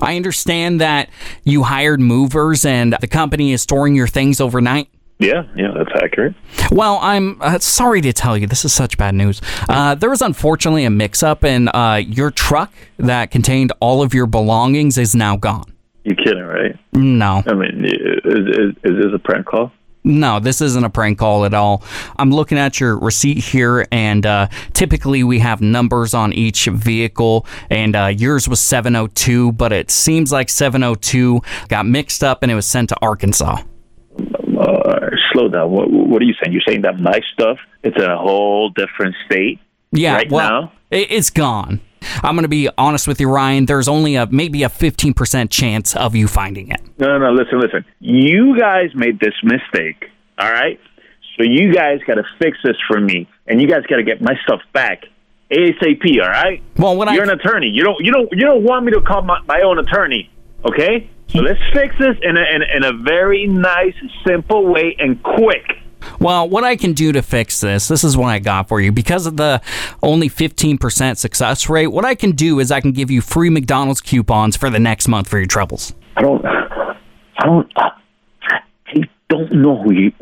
I 0.00 0.16
understand 0.16 0.80
that 0.80 1.10
you 1.44 1.62
hired 1.62 2.00
movers 2.00 2.64
and 2.64 2.96
the 3.00 3.06
company 3.06 3.52
is 3.52 3.62
storing 3.62 3.94
your 3.94 4.08
things 4.08 4.40
overnight. 4.40 4.88
Yeah, 5.18 5.44
yeah, 5.56 5.68
that's 5.74 5.90
accurate. 6.02 6.34
Well, 6.70 6.98
I'm 7.00 7.40
uh, 7.40 7.58
sorry 7.58 8.00
to 8.02 8.12
tell 8.12 8.36
you, 8.36 8.46
this 8.46 8.64
is 8.64 8.72
such 8.72 8.98
bad 8.98 9.14
news. 9.14 9.40
Uh, 9.68 9.94
there 9.94 10.10
was 10.10 10.20
unfortunately 10.20 10.84
a 10.84 10.90
mix 10.90 11.22
up, 11.22 11.42
and 11.44 11.70
uh, 11.72 12.02
your 12.06 12.30
truck 12.30 12.72
that 12.98 13.30
contained 13.30 13.72
all 13.80 14.02
of 14.02 14.12
your 14.12 14.26
belongings 14.26 14.98
is 14.98 15.14
now 15.14 15.36
gone. 15.36 15.72
You 16.04 16.14
kidding, 16.14 16.44
right? 16.44 16.76
No. 16.92 17.42
I 17.46 17.54
mean, 17.54 17.84
is, 17.84 18.20
is, 18.24 18.76
is 18.84 19.04
this 19.04 19.12
a 19.14 19.18
prank 19.18 19.46
call? 19.46 19.72
No, 20.04 20.38
this 20.38 20.60
isn't 20.60 20.84
a 20.84 20.90
prank 20.90 21.18
call 21.18 21.44
at 21.44 21.52
all. 21.52 21.82
I'm 22.16 22.30
looking 22.30 22.58
at 22.58 22.78
your 22.78 22.96
receipt 22.96 23.38
here, 23.38 23.86
and 23.90 24.24
uh, 24.24 24.46
typically 24.72 25.24
we 25.24 25.40
have 25.40 25.60
numbers 25.60 26.14
on 26.14 26.32
each 26.32 26.66
vehicle, 26.66 27.44
and 27.70 27.96
uh, 27.96 28.06
yours 28.06 28.48
was 28.48 28.60
702, 28.60 29.52
but 29.52 29.72
it 29.72 29.90
seems 29.90 30.30
like 30.30 30.48
702 30.48 31.40
got 31.68 31.86
mixed 31.86 32.22
up 32.22 32.42
and 32.42 32.52
it 32.52 32.54
was 32.54 32.66
sent 32.66 32.90
to 32.90 32.96
Arkansas. 33.02 33.62
Uh, 34.58 35.10
slow 35.32 35.48
down. 35.48 35.70
What, 35.70 35.90
what 35.90 36.22
are 36.22 36.24
you 36.24 36.34
saying? 36.42 36.52
You're 36.52 36.62
saying 36.66 36.82
that 36.82 36.98
my 36.98 37.20
stuff, 37.32 37.58
it's 37.82 37.96
in 37.96 38.10
a 38.10 38.16
whole 38.16 38.70
different 38.70 39.14
state 39.26 39.58
Yeah, 39.92 40.14
right 40.16 40.30
well, 40.30 40.48
now? 40.62 40.72
it- 40.90 41.10
it's 41.10 41.30
gone. 41.30 41.80
I'm 42.22 42.36
going 42.36 42.44
to 42.44 42.48
be 42.48 42.68
honest 42.78 43.08
with 43.08 43.20
you, 43.20 43.28
Ryan. 43.28 43.66
There's 43.66 43.88
only 43.88 44.14
a 44.14 44.26
maybe 44.26 44.62
a 44.62 44.68
15% 44.68 45.50
chance 45.50 45.96
of 45.96 46.14
you 46.14 46.28
finding 46.28 46.68
it. 46.70 46.80
No, 46.98 47.08
no, 47.08 47.18
no, 47.18 47.32
listen, 47.32 47.58
listen. 47.60 47.84
You 47.98 48.56
guys 48.58 48.90
made 48.94 49.18
this 49.18 49.34
mistake, 49.42 50.04
all 50.38 50.50
right? 50.50 50.78
So 51.36 51.42
you 51.42 51.72
guys 51.74 51.98
got 52.06 52.14
to 52.14 52.22
fix 52.40 52.58
this 52.62 52.76
for 52.88 53.00
me, 53.00 53.28
and 53.48 53.60
you 53.60 53.66
guys 53.68 53.82
got 53.90 53.96
to 53.96 54.04
get 54.04 54.22
my 54.22 54.34
stuff 54.44 54.60
back 54.72 55.04
ASAP, 55.50 56.22
all 56.22 56.28
right? 56.28 56.62
Well, 56.76 56.96
when 56.96 57.12
You're 57.12 57.24
an 57.24 57.30
attorney. 57.30 57.70
You 57.72 57.82
don't, 57.84 57.96
you 58.04 58.12
don't, 58.12 58.28
you 58.32 58.40
don't 58.44 58.62
want 58.62 58.84
me 58.84 58.92
to 58.92 59.00
call 59.00 59.22
my, 59.22 59.40
my 59.46 59.60
own 59.62 59.78
attorney, 59.78 60.30
okay? 60.70 61.10
So 61.28 61.40
let's 61.40 61.60
fix 61.72 61.94
this 61.98 62.16
in 62.22 62.36
a, 62.36 62.44
in, 62.54 62.62
in 62.76 62.84
a 62.84 62.92
very 63.02 63.46
nice, 63.46 63.94
simple 64.26 64.66
way 64.66 64.96
and 64.98 65.22
quick. 65.22 65.64
Well, 66.20 66.48
what 66.48 66.64
I 66.64 66.76
can 66.76 66.92
do 66.92 67.12
to 67.12 67.22
fix 67.22 67.60
this, 67.60 67.88
this 67.88 68.04
is 68.04 68.16
what 68.16 68.28
I 68.28 68.38
got 68.38 68.68
for 68.68 68.80
you. 68.80 68.92
Because 68.92 69.26
of 69.26 69.36
the 69.36 69.60
only 70.02 70.28
15% 70.28 71.16
success 71.16 71.68
rate, 71.68 71.88
what 71.88 72.04
I 72.04 72.14
can 72.14 72.32
do 72.32 72.60
is 72.60 72.70
I 72.70 72.80
can 72.80 72.92
give 72.92 73.10
you 73.10 73.20
free 73.20 73.50
McDonald's 73.50 74.00
coupons 74.00 74.56
for 74.56 74.70
the 74.70 74.78
next 74.78 75.08
month 75.08 75.28
for 75.28 75.38
your 75.38 75.46
troubles. 75.46 75.94
I 76.16 76.22
don't, 76.22 76.44
I 76.46 77.44
don't, 77.44 77.72
I, 77.76 77.90
don't 79.28 79.52
know 79.52 79.82
who 79.82 79.92
you, 79.92 80.12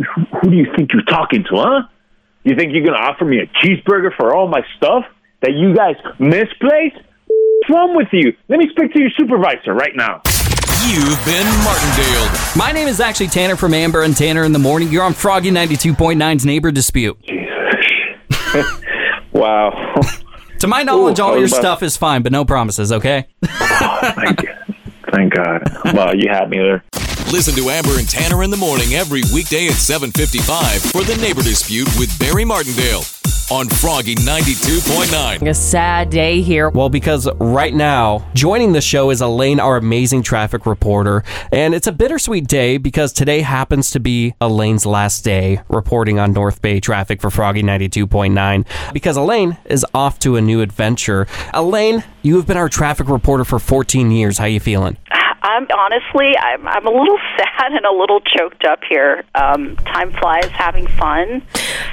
who 0.41 0.51
do 0.51 0.57
you 0.57 0.67
think 0.77 0.91
you're 0.93 1.03
talking 1.03 1.45
to, 1.45 1.57
huh? 1.57 1.83
You 2.43 2.57
think 2.57 2.73
you're 2.73 2.85
gonna 2.85 2.99
offer 2.99 3.25
me 3.25 3.39
a 3.39 3.47
cheeseburger 3.47 4.15
for 4.17 4.35
all 4.35 4.49
my 4.49 4.63
stuff 4.77 5.05
that 5.43 5.53
you 5.53 5.75
guys 5.75 5.97
misplaced? 6.19 6.97
What's 7.27 7.71
wrong 7.71 7.97
with 7.97 8.09
you? 8.13 8.35
Let 8.49 8.59
me 8.59 8.69
speak 8.71 8.93
to 8.95 9.01
your 9.01 9.11
supervisor 9.17 9.73
right 9.75 9.95
now. 9.95 10.23
You've 10.87 11.25
been 11.25 11.47
Martindale. 11.65 12.29
My 12.57 12.71
name 12.73 12.89
is 12.89 13.01
actually 13.01 13.29
Tanner 13.29 13.57
from 13.57 13.73
Amber 13.73 14.03
and 14.03 14.15
Tanner 14.17 14.45
in 14.45 14.53
the 14.53 14.59
Morning. 14.59 14.89
You're 14.91 15.03
on 15.03 15.15
Froggy 15.15 15.51
92.9's 15.51 16.45
Neighbor 16.45 16.71
Dispute. 16.71 17.19
Jesus. 17.23 18.67
Wow. 19.33 19.73
To 20.61 20.69
my 20.69 20.85
knowledge, 20.85 21.19
Ooh, 21.19 21.25
all 21.25 21.37
your 21.37 21.47
about- 21.49 21.57
stuff 21.59 21.83
is 21.83 21.97
fine, 21.97 22.23
but 22.23 22.31
no 22.31 22.45
promises, 22.45 22.93
okay? 22.93 23.27
Thank 23.43 24.45
thank 25.13 25.35
God. 25.35 25.63
Wow, 25.93 26.13
you 26.13 26.29
had 26.31 26.49
me 26.51 26.59
there. 26.59 26.85
Listen 27.33 27.55
to 27.57 27.71
Amber 27.71 27.99
and 27.99 28.09
Tanner 28.09 28.45
in 28.45 28.51
the 28.51 28.57
morning 28.57 28.95
every 28.95 29.23
weekday 29.33 29.67
at 29.67 29.75
7:55 29.75 30.93
for 30.93 31.03
the 31.03 31.17
Neighbor 31.21 31.43
Dispute 31.43 31.89
with 31.99 32.17
Barry 32.19 32.45
Martindale 32.45 33.03
on 33.51 33.69
Froggy 33.69 34.15
92.9. 34.15 35.47
A 35.47 35.55
sad 35.55 36.11
day 36.11 36.41
here. 36.41 36.71
Well, 36.71 36.89
because 36.89 37.29
right 37.41 37.75
now, 37.75 38.25
joining 38.35 38.73
the 38.73 38.81
show 38.81 39.11
is 39.11 39.21
Elaine, 39.21 39.61
our 39.61 39.77
amazing 39.77 40.23
traffic 40.23 40.65
reporter. 40.65 41.23
And 41.53 41.75
it's 41.75 41.87
a 41.87 41.93
bittersweet 41.93 42.47
day 42.47 42.79
because 42.79 43.13
today 43.13 43.41
happens 43.41 43.91
to 43.91 44.01
be 44.01 44.35
Elaine's 44.41 44.87
last 44.87 45.25
day 45.25 45.61
reporting 45.69 46.19
on 46.19 46.33
North 46.33 46.63
Bay 46.63 46.81
traffic 46.81 47.21
for 47.21 47.31
Froggy 47.31 47.63
92.9 47.63 48.65
because 48.93 49.17
Elaine 49.17 49.59
is 49.67 49.85
off 49.93 50.19
to 50.21 50.37
a 50.37 50.41
new 50.41 50.61
adventure. 50.61 51.27
Elaine, 51.53 52.05
you 52.23 52.37
have 52.37 52.47
been 52.47 52.57
our 52.57 52.69
traffic 52.69 53.09
reporter 53.09 53.45
for 53.45 53.59
14 53.59 54.11
years. 54.11 54.39
How 54.39 54.47
you 54.47 54.61
feeling? 54.61 54.97
I'm 55.45 55.67
honestly, 55.77 56.33
I'm, 56.39 56.67
I'm 56.67 56.87
a 56.87 56.91
little 56.91 57.19
sad 57.37 57.73
and 57.73 57.85
a 57.85 57.93
little 57.93 58.21
choked 58.21 58.65
up 58.65 58.81
here. 58.89 59.25
Um, 59.35 59.77
time 59.77 60.11
flies 60.13 60.49
having 60.49 60.87
fun. 60.87 61.43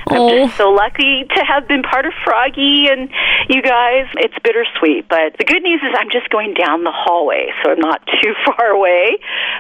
I'm 0.08 0.30
just 0.30 0.58
so 0.58 0.70
lucky 0.72 1.26
to 1.36 1.44
have 1.44 1.68
been 1.68 1.84
part 1.84 2.06
of 2.06 2.14
Froggy 2.24 2.88
and 2.90 3.10
you 3.50 3.62
guys. 3.62 4.08
It's 4.16 4.34
bittersweet, 4.44 5.10
but 5.10 5.38
the 5.38 5.44
good 5.44 5.64
news 5.64 5.82
is 5.82 5.94
I'm 5.98 6.10
just 6.10 6.30
going 6.30 6.54
down 6.54 6.84
the 6.84 6.94
hallway, 6.94 7.48
so 7.62 7.72
I'm 7.72 7.80
not 7.80 8.02
too 8.24 8.34
far 8.46 8.68
away. 8.68 9.18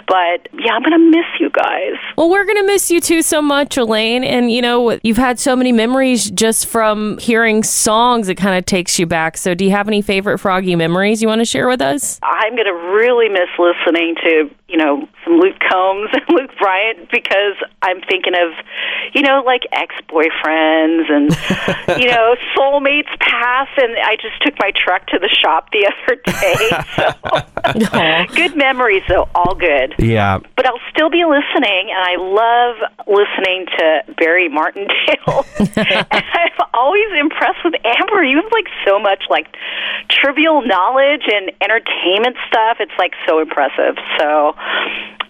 But 0.08 0.47
yeah, 0.54 0.71
I'm 0.71 0.84
going 0.84 0.97
to 0.97 1.12
miss 1.12 1.27
you 1.39 1.49
guys. 1.49 1.95
Well, 2.17 2.30
we're 2.30 2.45
going 2.45 2.58
to 2.58 2.65
miss 2.65 2.89
you 2.89 3.01
too 3.01 3.21
so 3.21 3.41
much, 3.41 3.75
Elaine. 3.75 4.23
And, 4.23 4.51
you 4.51 4.62
know, 4.62 4.99
you've 5.04 5.17
had 5.17 5.38
so 5.38 5.56
many 5.56 5.71
memories 5.73 6.32
just 6.32 6.65
from 6.65 7.17
hearing 7.17 7.62
songs. 7.62 8.30
It 8.30 8.36
kind 8.36 8.58
of 8.58 8.65
takes 8.65 8.97
you 8.99 9.06
back. 9.06 9.38
So, 9.38 9.54
do 9.54 9.65
you 9.65 9.71
have 9.71 9.89
any 9.89 10.01
favorite 10.01 10.39
Froggy 10.39 10.75
memories 10.77 11.21
you 11.21 11.27
want 11.27 11.39
to 11.39 11.45
share 11.45 11.67
with 11.67 11.82
us? 11.82 12.19
I'm 12.23 12.56
going 12.56 12.67
to 12.67 12.93
really 12.95 13.27
miss 13.27 13.49
listening 13.60 13.81
to, 14.24 14.50
you 14.71 14.77
know, 14.77 15.07
some 15.25 15.38
Luke 15.38 15.60
Combs 15.69 16.10
and 16.13 16.23
Luke 16.29 16.51
Bryan 16.60 17.07
because 17.12 17.55
I'm 17.81 18.01
thinking 18.10 18.34
of, 18.34 18.53
you 19.13 19.21
know, 19.21 19.43
like 19.45 19.63
ex 19.73 19.93
boyfriends 20.10 21.12
and, 21.12 21.99
you 22.01 22.07
know, 22.07 22.36
soulmates 22.57 23.12
pass. 23.19 23.67
And 23.77 23.97
I 24.03 24.15
just 24.15 24.41
took 24.41 24.55
my 24.60 24.71
truck 24.73 25.07
to 25.07 25.19
the 25.19 25.29
shop 25.29 25.69
the 25.71 25.91
other 25.91 26.15
day. 26.25 26.69
So, 28.27 28.36
good 28.36 28.55
memories, 28.55 29.03
though, 29.10 29.27
all 29.36 29.55
good. 29.55 29.95
Yeah. 29.99 30.39
But 30.55 30.65
I'll 30.65 30.79
still 30.89 31.10
be 31.10 31.25
listening, 31.25 31.91
and 31.91 31.99
I 31.99 32.15
love 32.17 32.75
listening 33.07 33.65
to 33.77 34.13
Barry 34.17 34.47
Martindale. 34.47 35.45
and 35.60 36.05
I'm 36.10 36.67
always 36.73 37.07
impressed 37.19 37.63
with 37.63 37.73
Amber. 37.84 38.23
You 38.23 38.41
have 38.41 38.51
like 38.51 38.67
so 38.86 38.99
much 38.99 39.23
like 39.29 39.47
trivial 40.10 40.62
knowledge 40.65 41.23
and 41.31 41.51
entertainment 41.62 42.38
stuff. 42.47 42.77
It's 42.79 42.91
like 42.97 43.13
so 43.27 43.39
impressive. 43.39 43.97
So 44.17 44.55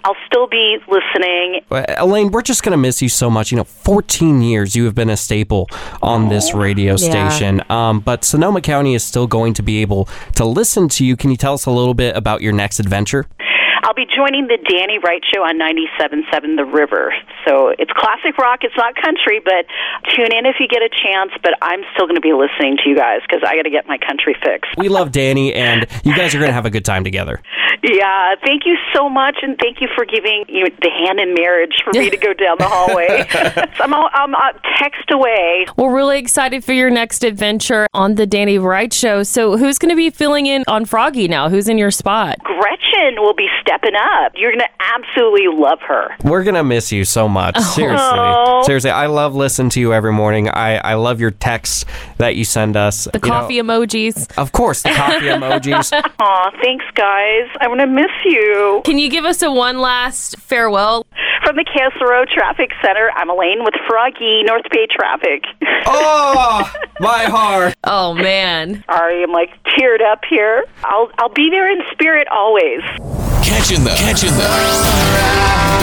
I'll 0.04 0.16
still 0.26 0.48
be 0.48 0.78
listening. 0.88 1.62
Well, 1.70 1.86
Elaine, 2.00 2.32
we're 2.32 2.42
just 2.42 2.64
going 2.64 2.72
to 2.72 2.78
miss 2.78 3.04
you 3.04 3.10
so 3.10 3.30
much. 3.30 3.52
You 3.52 3.58
know, 3.58 3.64
14 3.64 4.42
years 4.42 4.76
you 4.76 4.86
have 4.86 4.96
been 4.96 5.12
a 5.12 5.18
staple 5.18 5.68
on 6.02 6.28
this 6.30 6.56
radio 6.56 6.96
Yeah. 6.98 7.30
station. 7.30 7.62
Um, 7.70 8.00
but 8.00 8.24
Sonoma 8.26 8.62
County 8.62 8.96
is 8.96 9.04
still 9.04 9.28
going 9.28 9.54
to 9.54 9.62
be 9.62 9.82
able 9.84 10.10
to 10.36 10.46
listen 10.46 10.90
to 10.90 11.06
you. 11.06 11.16
Can 11.16 11.30
you 11.30 11.38
tell 11.38 11.54
us 11.54 11.68
a 11.68 11.72
little 11.72 11.94
bit 11.94 12.16
about 12.18 12.42
your 12.42 12.52
next 12.54 12.80
adventure? 12.80 13.28
I'll 13.84 13.96
be 13.96 14.06
joining 14.06 14.48
the 14.48 14.58
Danny 14.58 15.00
Wright 15.00 15.24
Show 15.34 15.42
on 15.42 15.58
97.7 15.58 16.56
The 16.56 16.66
River. 16.66 17.14
So 17.48 17.70
it's 17.70 17.92
classic 17.92 18.38
rock. 18.38 18.60
It's 18.62 18.78
not 18.78 18.94
country, 18.96 19.42
but 19.44 19.66
tune 20.16 20.30
in 20.32 20.46
if 20.46 20.58
you 20.60 20.68
get 20.68 20.84
a 20.84 20.90
chance. 20.90 21.32
But 21.42 21.54
I'm 21.62 21.82
still 21.94 22.06
going 22.06 22.16
to 22.16 22.22
be 22.22 22.34
listening 22.34 22.78
to 22.84 22.90
you 22.90 22.96
guys 22.96 23.22
because 23.28 23.42
I 23.46 23.56
got 23.56 23.64
to 23.64 23.72
get 23.72 23.88
my 23.88 23.98
country 23.98 24.36
fix. 24.44 24.70
We 24.78 24.90
love 24.90 25.12
Danny, 25.12 25.54
and 25.54 25.88
you 26.04 26.16
guys 26.16 26.36
are 26.36 26.40
going 26.40 26.50
to 26.50 26.54
have 26.54 26.66
a 26.66 26.70
good 26.70 26.86
time 26.86 27.04
together. 27.04 27.42
Yeah, 27.84 28.36
thank 28.46 28.66
you 28.66 28.78
so 28.94 29.10
much, 29.10 29.38
and 29.42 29.58
thank 29.58 29.82
you 29.82 29.88
for 29.96 30.06
giving 30.06 30.46
you 30.48 30.66
the 30.82 30.90
hand 30.90 31.20
in 31.20 31.34
marriage 31.34 31.82
for 31.84 31.98
me 31.98 32.12
to 32.12 32.18
go 32.18 32.34
down 32.34 32.58
the 32.60 32.68
hallway. 32.68 33.26
So 33.78 33.86
I'm, 33.86 33.94
all, 33.94 34.10
I'm 34.14 34.36
uh, 34.36 34.52
text 34.78 35.10
away. 35.12 35.66
We're 35.78 35.94
really 35.94 36.20
excited 36.20 36.64
for 36.64 36.74
your 36.74 36.90
next 36.90 37.24
adventure 37.24 37.88
on 37.94 38.16
the 38.16 38.26
Danny 38.26 38.58
Wright 38.58 38.92
Show. 38.92 39.24
So, 39.24 39.58
who's 39.58 39.78
going 39.78 39.90
to 39.90 39.96
be 39.96 40.10
filling 40.10 40.46
in 40.46 40.64
on 40.68 40.86
Froggy 40.86 41.28
now? 41.28 41.50
Who's 41.50 41.70
in 41.70 41.78
your 41.78 41.92
spot? 41.92 42.38
Gretchen 42.40 43.16
will 43.18 43.34
be 43.34 43.48
stepping 43.72 43.96
up. 43.96 44.34
You're 44.36 44.52
going 44.52 44.60
to 44.60 44.84
absolutely 44.96 45.48
love 45.48 45.80
her. 45.88 46.10
We're 46.24 46.44
going 46.44 46.56
to 46.56 46.64
miss 46.64 46.92
you 46.92 47.06
so 47.06 47.28
much. 47.28 47.56
Oh. 47.58 47.62
Seriously. 47.62 48.08
Oh. 48.20 48.64
Seriously. 48.66 48.90
I 48.92 49.06
love 49.08 49.36
listening 49.36 49.70
to 49.72 49.80
you 49.80 49.94
every 49.94 50.12
morning. 50.12 50.50
I, 50.50 50.78
I 50.78 50.94
love 50.96 51.20
your 51.22 51.32
texts 51.32 51.86
that 52.18 52.36
you 52.36 52.44
send 52.44 52.76
us. 52.76 53.06
The 53.06 53.20
You 53.24 53.30
know, 53.30 53.40
coffee 53.42 53.58
emojis. 53.60 54.38
of 54.38 54.52
course, 54.52 54.84
the 54.84 54.90
coffee 54.90 55.28
emojis. 55.28 55.92
Aw, 56.20 56.52
thanks, 56.62 56.86
guys. 56.96 57.48
I'm 57.62 57.70
going 57.70 57.80
to 57.80 57.88
miss 57.88 58.12
you. 58.26 58.82
Can 58.84 58.98
you 58.98 59.10
give 59.10 59.26
us 59.26 59.42
a 59.42 59.52
one 59.52 59.80
last 59.80 60.38
farewell? 60.40 61.06
From 61.44 61.56
the 61.56 61.64
Castle 61.66 62.08
Traffic 62.34 62.70
Center, 62.84 63.10
I'm 63.16 63.30
Elaine 63.30 63.64
with 63.64 63.74
Froggy, 63.88 64.44
North 64.44 64.66
Bay 64.72 64.88
Traffic. 64.90 65.44
Oh, 65.84 66.41
my 67.02 67.24
heart. 67.24 67.74
Oh, 67.84 68.14
man. 68.14 68.84
Sorry, 68.86 69.24
I'm 69.24 69.32
like 69.32 69.50
teared 69.64 70.02
up 70.02 70.22
here. 70.30 70.66
I'll, 70.84 71.10
I'll 71.18 71.30
be 71.34 71.50
there 71.50 71.72
in 71.72 71.82
spirit 71.92 72.28
always. 72.30 72.82
Catching 73.44 73.84
the, 73.84 73.90
catching 73.98 74.30
the, 74.32 74.48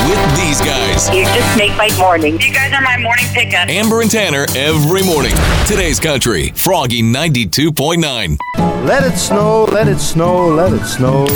with 0.09 0.37
these 0.39 0.61
guys. 0.61 1.09
You 1.11 1.25
just 1.25 1.59
make 1.59 1.77
my 1.77 1.91
morning. 1.99 2.41
You 2.41 2.55
guys 2.55 2.73
are 2.73 2.81
my 2.81 2.97
morning 2.99 3.27
pickup. 3.35 3.69
Amber 3.69 4.01
and 4.01 4.11
Tanner 4.11 4.47
every 4.57 5.03
morning. 5.03 5.33
Today's 5.67 6.01
country, 6.01 6.51
Froggy 6.55 7.03
92.9. 7.03 8.39
Let 8.87 9.03
it 9.03 9.19
snow, 9.19 9.65
let 9.65 9.89
it 9.89 9.99
snow, 9.99 10.47
let 10.49 10.73
it 10.73 10.85
snow. 10.85 11.27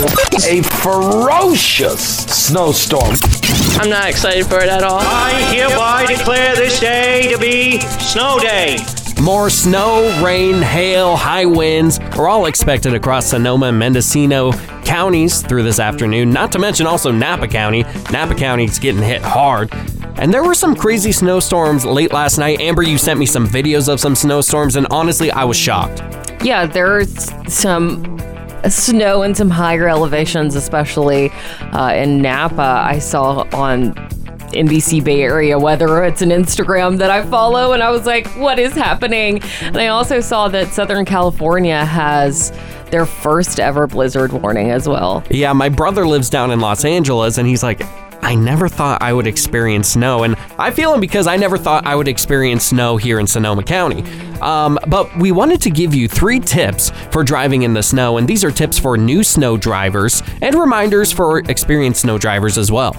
A 0.49 0.63
ferocious 0.63 2.25
snowstorm. 2.47 3.15
I'm 3.79 3.89
not 3.89 4.09
excited 4.09 4.45
for 4.47 4.59
it 4.59 4.69
at 4.69 4.83
all. 4.83 5.01
I 5.01 5.33
hereby 5.53 6.05
declare 6.05 6.55
this 6.55 6.79
day 6.79 7.31
to 7.31 7.37
be 7.37 7.79
Snow 7.99 8.39
Day. 8.39 8.77
More 9.23 9.49
snow, 9.49 10.21
rain, 10.21 10.61
hail, 10.61 11.15
high 11.15 11.45
winds 11.45 11.97
are 11.97 12.27
all 12.27 12.47
expected 12.47 12.93
across 12.93 13.27
Sonoma 13.27 13.67
and 13.67 13.79
Mendocino 13.79 14.51
counties 14.83 15.41
through 15.41 15.63
this 15.63 15.79
afternoon, 15.79 16.31
not 16.31 16.51
to 16.51 16.59
mention 16.59 16.85
also 16.85 17.09
Napa 17.09 17.47
County. 17.47 17.83
Napa 18.11 18.35
County's 18.35 18.77
getting 18.79 19.01
hit 19.01 19.21
hard. 19.21 19.73
And 20.17 20.33
there 20.33 20.43
were 20.43 20.53
some 20.53 20.75
crazy 20.75 21.13
snowstorms 21.13 21.85
late 21.85 22.11
last 22.11 22.37
night. 22.37 22.59
Amber, 22.59 22.83
you 22.83 22.97
sent 22.97 23.17
me 23.17 23.25
some 23.25 23.47
videos 23.47 23.87
of 23.87 24.01
some 24.01 24.13
snowstorms, 24.13 24.75
and 24.75 24.87
honestly, 24.91 25.31
I 25.31 25.45
was 25.45 25.55
shocked. 25.55 26.01
Yeah, 26.43 26.65
there's 26.65 27.31
some 27.47 28.19
snow 28.67 29.23
in 29.23 29.35
some 29.35 29.49
higher 29.49 29.87
elevations, 29.87 30.53
especially 30.55 31.29
uh, 31.71 31.93
in 31.95 32.21
Napa. 32.21 32.83
I 32.85 32.99
saw 32.99 33.47
on 33.53 33.93
NBC 34.53 35.03
Bay 35.03 35.21
Area 35.21 35.57
weather. 35.59 36.03
It's 36.03 36.21
an 36.21 36.29
Instagram 36.29 36.97
that 36.97 37.09
I 37.09 37.25
follow, 37.25 37.73
and 37.73 37.83
I 37.83 37.89
was 37.89 38.05
like, 38.05 38.27
what 38.37 38.59
is 38.59 38.73
happening? 38.73 39.41
And 39.61 39.77
I 39.77 39.87
also 39.87 40.19
saw 40.19 40.47
that 40.49 40.69
Southern 40.73 41.05
California 41.05 41.83
has 41.85 42.51
their 42.91 43.05
first 43.05 43.59
ever 43.59 43.87
blizzard 43.87 44.31
warning 44.31 44.69
as 44.69 44.87
well. 44.87 45.23
Yeah, 45.29 45.53
my 45.53 45.69
brother 45.69 46.05
lives 46.05 46.29
down 46.29 46.51
in 46.51 46.59
Los 46.59 46.85
Angeles, 46.85 47.37
and 47.37 47.47
he's 47.47 47.63
like, 47.63 47.81
I 48.23 48.35
never 48.35 48.69
thought 48.69 49.01
I 49.01 49.11
would 49.11 49.27
experience 49.27 49.89
snow. 49.89 50.23
And 50.23 50.35
I 50.57 50.71
feel 50.71 50.93
him 50.93 51.01
because 51.01 51.27
I 51.27 51.35
never 51.35 51.57
thought 51.57 51.85
I 51.85 51.93
would 51.95 52.07
experience 52.07 52.65
snow 52.65 52.95
here 52.95 53.19
in 53.19 53.27
Sonoma 53.27 53.63
County. 53.63 54.03
Um, 54.39 54.79
but 54.87 55.13
we 55.17 55.31
wanted 55.33 55.61
to 55.63 55.69
give 55.69 55.93
you 55.93 56.07
three 56.07 56.39
tips 56.39 56.91
for 57.11 57.23
driving 57.23 57.63
in 57.63 57.73
the 57.73 57.83
snow, 57.83 58.17
and 58.17 58.27
these 58.27 58.43
are 58.43 58.51
tips 58.51 58.79
for 58.79 58.97
new 58.97 59.23
snow 59.23 59.57
drivers 59.57 60.23
and 60.41 60.55
reminders 60.55 61.11
for 61.11 61.39
experienced 61.39 62.01
snow 62.01 62.17
drivers 62.17 62.57
as 62.57 62.71
well. 62.71 62.95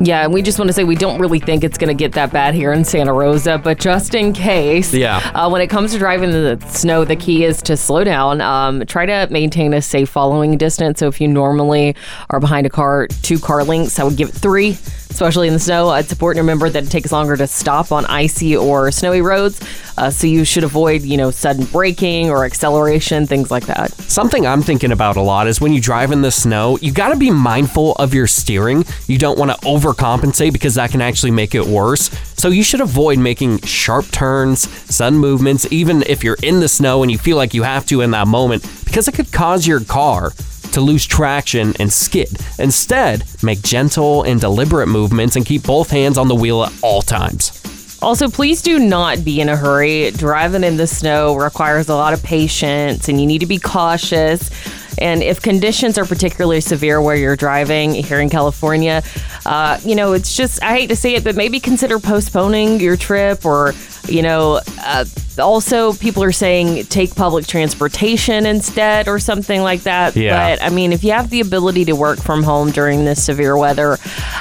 Yeah, 0.00 0.22
and 0.22 0.32
we 0.32 0.42
just 0.42 0.58
want 0.60 0.68
to 0.68 0.72
say 0.72 0.84
we 0.84 0.94
don't 0.94 1.18
really 1.20 1.40
think 1.40 1.64
it's 1.64 1.76
going 1.76 1.88
to 1.88 1.94
get 1.94 2.12
that 2.12 2.32
bad 2.32 2.54
here 2.54 2.72
in 2.72 2.84
Santa 2.84 3.12
Rosa, 3.12 3.58
but 3.58 3.80
just 3.80 4.14
in 4.14 4.32
case. 4.32 4.94
Yeah. 4.94 5.18
Uh, 5.34 5.50
when 5.50 5.60
it 5.60 5.66
comes 5.66 5.92
to 5.92 5.98
driving 5.98 6.30
in 6.30 6.58
the 6.58 6.66
snow, 6.68 7.04
the 7.04 7.16
key 7.16 7.44
is 7.44 7.60
to 7.62 7.76
slow 7.76 8.04
down. 8.04 8.40
Um, 8.40 8.86
try 8.86 9.06
to 9.06 9.26
maintain 9.30 9.74
a 9.74 9.82
safe 9.82 10.08
following 10.08 10.56
distance. 10.56 11.00
So 11.00 11.08
if 11.08 11.20
you 11.20 11.26
normally 11.26 11.96
are 12.30 12.38
behind 12.38 12.66
a 12.66 12.70
car, 12.70 13.08
two 13.22 13.40
car 13.40 13.64
lengths, 13.64 13.98
I 13.98 14.04
would 14.04 14.16
give 14.16 14.28
it 14.28 14.34
three, 14.36 14.70
especially 15.10 15.48
in 15.48 15.52
the 15.52 15.58
snow. 15.58 15.92
It's 15.94 16.12
important 16.12 16.36
to 16.36 16.42
remember 16.42 16.70
that 16.70 16.84
it 16.84 16.90
takes 16.90 17.10
longer 17.10 17.36
to 17.36 17.48
stop 17.48 17.90
on 17.90 18.06
icy 18.06 18.56
or 18.56 18.92
snowy 18.92 19.20
roads. 19.20 19.60
Uh, 19.98 20.10
so 20.10 20.28
you 20.28 20.44
should 20.44 20.62
avoid, 20.62 21.02
you 21.02 21.16
know, 21.16 21.32
sudden 21.32 21.64
braking 21.64 22.30
or 22.30 22.44
acceleration, 22.44 23.26
things 23.26 23.50
like 23.50 23.66
that. 23.66 23.90
Something 23.92 24.46
I'm 24.46 24.62
thinking 24.62 24.92
about 24.92 25.16
a 25.16 25.22
lot 25.22 25.48
is 25.48 25.60
when 25.60 25.72
you 25.72 25.80
drive 25.80 26.12
in 26.12 26.22
the 26.22 26.30
snow, 26.30 26.78
you 26.80 26.92
got 26.92 27.08
to 27.08 27.16
be 27.16 27.32
mindful 27.32 27.94
of 27.96 28.14
your 28.14 28.28
steering. 28.28 28.84
You 29.08 29.18
don't 29.18 29.36
want 29.36 29.50
to 29.50 29.66
overcompensate 29.88 30.52
because 30.52 30.74
that 30.74 30.90
can 30.90 31.00
actually 31.00 31.30
make 31.30 31.54
it 31.54 31.64
worse. 31.64 32.10
So 32.36 32.48
you 32.48 32.62
should 32.62 32.80
avoid 32.80 33.18
making 33.18 33.60
sharp 33.62 34.06
turns, 34.06 34.68
sudden 34.94 35.18
movements, 35.18 35.66
even 35.70 36.02
if 36.02 36.22
you're 36.22 36.38
in 36.42 36.60
the 36.60 36.68
snow 36.68 37.02
and 37.02 37.10
you 37.10 37.18
feel 37.18 37.36
like 37.36 37.54
you 37.54 37.62
have 37.62 37.86
to 37.86 38.00
in 38.00 38.10
that 38.12 38.28
moment, 38.28 38.62
because 38.84 39.08
it 39.08 39.14
could 39.14 39.32
cause 39.32 39.66
your 39.66 39.80
car 39.80 40.32
to 40.72 40.80
lose 40.80 41.06
traction 41.06 41.74
and 41.80 41.92
skid. 41.92 42.28
Instead, 42.58 43.24
make 43.42 43.62
gentle 43.62 44.22
and 44.22 44.40
deliberate 44.40 44.86
movements 44.86 45.36
and 45.36 45.46
keep 45.46 45.62
both 45.62 45.90
hands 45.90 46.18
on 46.18 46.28
the 46.28 46.34
wheel 46.34 46.64
at 46.64 46.72
all 46.82 47.02
times. 47.02 47.54
Also, 48.00 48.28
please 48.28 48.62
do 48.62 48.78
not 48.78 49.24
be 49.24 49.40
in 49.40 49.48
a 49.48 49.56
hurry. 49.56 50.12
Driving 50.12 50.62
in 50.62 50.76
the 50.76 50.86
snow 50.86 51.34
requires 51.34 51.88
a 51.88 51.96
lot 51.96 52.12
of 52.12 52.22
patience 52.22 53.08
and 53.08 53.20
you 53.20 53.26
need 53.26 53.40
to 53.40 53.46
be 53.46 53.58
cautious. 53.58 54.50
And 55.00 55.22
if 55.22 55.40
conditions 55.40 55.98
are 55.98 56.04
particularly 56.04 56.60
severe 56.60 57.00
where 57.00 57.16
you're 57.16 57.36
driving 57.36 57.94
here 57.94 58.20
in 58.20 58.30
California, 58.30 59.02
uh, 59.46 59.78
you 59.84 59.94
know, 59.94 60.12
it's 60.12 60.36
just, 60.36 60.62
I 60.62 60.74
hate 60.74 60.88
to 60.88 60.96
say 60.96 61.14
it, 61.14 61.24
but 61.24 61.36
maybe 61.36 61.60
consider 61.60 61.98
postponing 61.98 62.80
your 62.80 62.96
trip 62.96 63.44
or, 63.44 63.74
you 64.08 64.22
know, 64.22 64.60
uh, 64.84 65.04
also 65.40 65.92
people 65.94 66.22
are 66.22 66.32
saying 66.32 66.84
take 66.86 67.14
public 67.14 67.46
transportation 67.46 68.46
instead 68.46 69.08
or 69.08 69.18
something 69.18 69.62
like 69.62 69.82
that. 69.82 70.16
Yeah. 70.16 70.56
But 70.56 70.62
I 70.62 70.70
mean, 70.70 70.92
if 70.92 71.04
you 71.04 71.12
have 71.12 71.30
the 71.30 71.40
ability 71.40 71.84
to 71.86 71.92
work 71.94 72.18
from 72.18 72.42
home 72.42 72.70
during 72.70 73.04
this 73.04 73.22
severe 73.24 73.56
weather, 73.56 73.98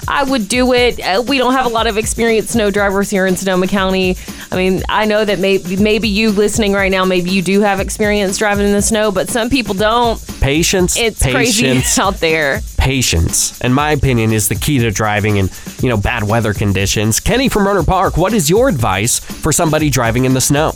I 0.07 0.23
would 0.23 0.47
do 0.47 0.73
it. 0.73 0.99
Uh, 0.99 1.23
we 1.27 1.37
don't 1.37 1.53
have 1.53 1.65
a 1.65 1.69
lot 1.69 1.87
of 1.87 1.97
experienced 1.97 2.49
snow 2.53 2.71
drivers 2.71 3.09
here 3.09 3.25
in 3.25 3.35
Sonoma 3.35 3.67
County. 3.67 4.15
I 4.51 4.55
mean, 4.55 4.81
I 4.89 5.05
know 5.05 5.23
that 5.25 5.39
maybe 5.39 5.75
maybe 5.77 6.07
you 6.07 6.31
listening 6.31 6.73
right 6.73 6.91
now, 6.91 7.05
maybe 7.05 7.29
you 7.29 7.41
do 7.41 7.61
have 7.61 7.79
experience 7.79 8.37
driving 8.37 8.65
in 8.67 8.73
the 8.73 8.81
snow, 8.81 9.11
but 9.11 9.29
some 9.29 9.49
people 9.49 9.73
don't. 9.73 10.21
Patience, 10.39 10.97
It's 10.97 11.21
patience, 11.21 11.33
crazy 11.61 12.01
out 12.01 12.15
there. 12.15 12.61
patience, 12.77 13.59
in 13.61 13.73
my 13.73 13.91
opinion, 13.91 14.31
is 14.31 14.47
the 14.47 14.55
key 14.55 14.79
to 14.79 14.91
driving 14.91 15.37
in, 15.37 15.49
you 15.81 15.89
know, 15.89 15.97
bad 15.97 16.23
weather 16.23 16.53
conditions. 16.53 17.19
Kenny 17.19 17.49
from 17.49 17.63
Rohnert 17.65 17.85
Park, 17.87 18.15
what 18.17 18.33
is 18.33 18.49
your 18.49 18.69
advice 18.69 19.19
for 19.19 19.51
somebody 19.51 19.89
driving 19.89 20.25
in 20.25 20.33
the 20.33 20.41
snow? 20.41 20.73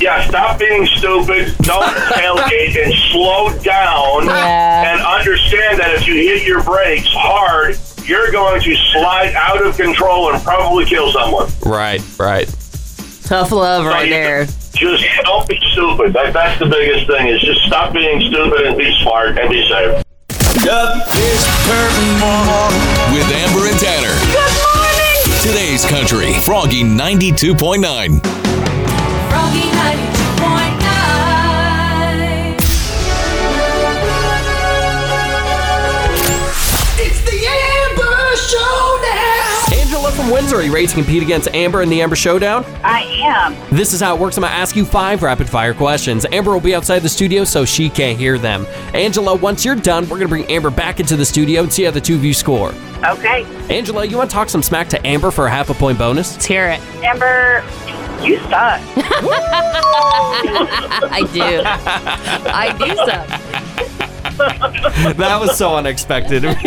Yeah, 0.00 0.26
stop 0.28 0.58
being 0.58 0.86
stupid. 0.86 1.54
Don't 1.58 1.84
tailgate 2.12 2.82
and 2.84 2.92
slow 3.12 3.56
down. 3.62 4.28
And 4.28 5.00
understand 5.00 5.78
that 5.80 5.94
if 5.94 6.06
you 6.06 6.14
hit 6.14 6.46
your 6.46 6.62
brakes 6.62 7.08
hard, 7.12 7.78
you're 8.04 8.30
going 8.32 8.60
to 8.62 8.76
slide 8.92 9.34
out 9.34 9.64
of 9.64 9.76
control 9.76 10.32
and 10.32 10.42
probably 10.42 10.84
kill 10.84 11.10
someone. 11.12 11.48
Right, 11.64 12.02
right. 12.18 12.46
Tough 13.22 13.52
love 13.52 13.86
right 13.86 14.04
you- 14.08 14.10
there. 14.14 14.46
Just 14.74 15.04
don't 15.22 15.48
be 15.48 15.56
stupid. 15.70 16.12
That, 16.12 16.32
that's 16.32 16.58
the 16.58 16.66
biggest 16.66 17.06
thing. 17.06 17.28
Is 17.28 17.40
just 17.40 17.60
stop 17.62 17.92
being 17.94 18.20
stupid 18.28 18.66
and 18.66 18.76
be 18.76 18.92
smart 19.02 19.38
and 19.38 19.48
be 19.48 19.66
safe. 19.68 20.02
With 23.14 23.30
Amber 23.30 23.68
and 23.68 23.78
Tanner. 23.78 24.14
Good 24.32 24.54
morning. 24.58 25.42
Today's 25.42 25.84
Country, 25.86 26.32
Froggy 26.40 26.82
92.9. 26.82 28.43
from 40.24 40.32
Windsor, 40.32 40.56
are 40.56 40.62
you 40.62 40.72
ready 40.72 40.86
to 40.86 40.94
compete 40.94 41.22
against 41.22 41.48
Amber 41.54 41.82
in 41.82 41.88
the 41.88 42.00
Amber 42.00 42.16
Showdown? 42.16 42.64
I 42.82 43.02
am. 43.24 43.76
This 43.76 43.92
is 43.92 44.00
how 44.00 44.14
it 44.14 44.20
works. 44.20 44.36
I'm 44.36 44.42
going 44.42 44.52
to 44.52 44.56
ask 44.56 44.74
you 44.74 44.84
five 44.84 45.22
rapid 45.22 45.48
fire 45.48 45.74
questions. 45.74 46.24
Amber 46.30 46.52
will 46.52 46.60
be 46.60 46.74
outside 46.74 47.00
the 47.00 47.08
studio 47.08 47.44
so 47.44 47.64
she 47.64 47.90
can't 47.90 48.18
hear 48.18 48.38
them. 48.38 48.66
Angela, 48.94 49.34
once 49.34 49.64
you're 49.64 49.76
done, 49.76 50.04
we're 50.04 50.18
going 50.18 50.22
to 50.22 50.28
bring 50.28 50.46
Amber 50.46 50.70
back 50.70 51.00
into 51.00 51.16
the 51.16 51.24
studio 51.24 51.62
and 51.62 51.72
see 51.72 51.82
how 51.82 51.90
the 51.90 52.00
two 52.00 52.14
of 52.14 52.24
you 52.24 52.32
score. 52.32 52.72
Okay. 53.04 53.44
Angela, 53.68 54.04
you 54.04 54.16
want 54.16 54.30
to 54.30 54.34
talk 54.34 54.48
some 54.48 54.62
smack 54.62 54.88
to 54.88 55.06
Amber 55.06 55.30
for 55.30 55.46
a 55.46 55.50
half 55.50 55.68
a 55.68 55.74
point 55.74 55.98
bonus? 55.98 56.32
Let's 56.32 56.46
hear 56.46 56.68
it. 56.68 56.80
Amber, 57.02 57.62
you 58.24 58.38
suck. 58.38 58.50
I 61.10 61.28
do. 61.32 61.62
I 62.50 62.74
do 62.78 62.96
suck. 62.96 63.28
that 65.16 65.38
was 65.40 65.56
so 65.56 65.76
unexpected. 65.76 66.44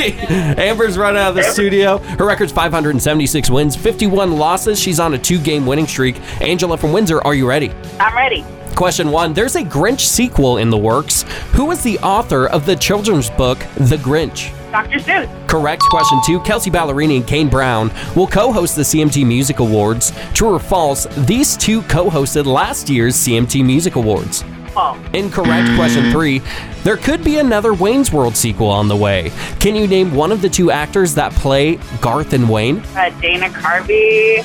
Amber's 0.58 0.98
run 0.98 1.18
out 1.18 1.30
of 1.30 1.36
the 1.36 1.44
studio. 1.44 1.98
Her 1.98 2.26
record's 2.26 2.52
576 2.52 3.50
wins, 3.50 3.76
51 3.76 4.38
losses. 4.38 4.80
She's 4.80 5.00
on 5.00 5.14
a 5.14 5.18
two 5.18 5.40
game 5.40 5.66
winning 5.66 5.88
streak. 5.88 6.18
Angela 6.42 6.78
from 6.78 6.94
Windsor, 6.94 7.22
are 7.24 7.34
you 7.34 7.48
ready? 7.48 7.72
I'm 8.00 8.16
ready. 8.16 8.46
Question 8.76 9.12
one 9.12 9.34
There's 9.34 9.56
a 9.56 9.64
Grinch 9.64 10.02
sequel 10.02 10.58
in 10.58 10.70
the 10.70 10.78
works. 10.78 11.24
Who 11.54 11.72
is 11.72 11.82
the 11.84 12.00
author 12.00 12.48
of 12.48 12.66
the 12.66 12.76
children's 12.76 13.30
book, 13.30 13.58
The 13.76 13.98
Grinch? 13.98 14.54
Dr. 14.78 15.00
Seuss. 15.00 15.48
Correct. 15.50 15.82
Question 15.90 16.20
two 16.24 16.40
Kelsea 16.42 16.70
Ballerini 16.70 17.18
and 17.18 17.26
Kane 17.26 17.50
Brown 17.50 17.92
will 18.16 18.28
co 18.28 18.52
host 18.52 18.76
the 18.76 18.84
CMT 18.84 19.26
Music 19.26 19.58
Awards. 19.58 20.12
True 20.36 20.54
or 20.54 20.60
false? 20.60 21.08
These 21.26 21.58
two 21.58 21.82
co 21.84 22.12
hosted 22.12 22.46
last 22.46 22.88
year's 22.88 23.16
CMT 23.16 23.66
Music 23.66 23.96
Awards. 23.96 24.44
False. 24.76 25.00
Incorrect. 25.14 25.76
Question 25.76 26.12
three. 26.12 26.44
There 26.84 26.98
could 26.98 27.24
be 27.24 27.40
another 27.40 27.74
Wayne's 27.74 28.14
World 28.14 28.36
sequel 28.36 28.70
on 28.70 28.88
the 28.88 28.96
way. 28.96 29.32
Can 29.60 29.74
you 29.74 29.88
name 29.88 30.14
one 30.14 30.32
of 30.32 30.44
the 30.44 30.50
two 30.50 30.70
actors 30.70 31.16
that 31.16 31.32
play 31.32 31.80
Garth 32.00 32.34
and 32.34 32.48
Wayne? 32.48 32.78
Uh, 32.96 33.10
Dana 33.20 33.50
Carvey. 33.50 34.44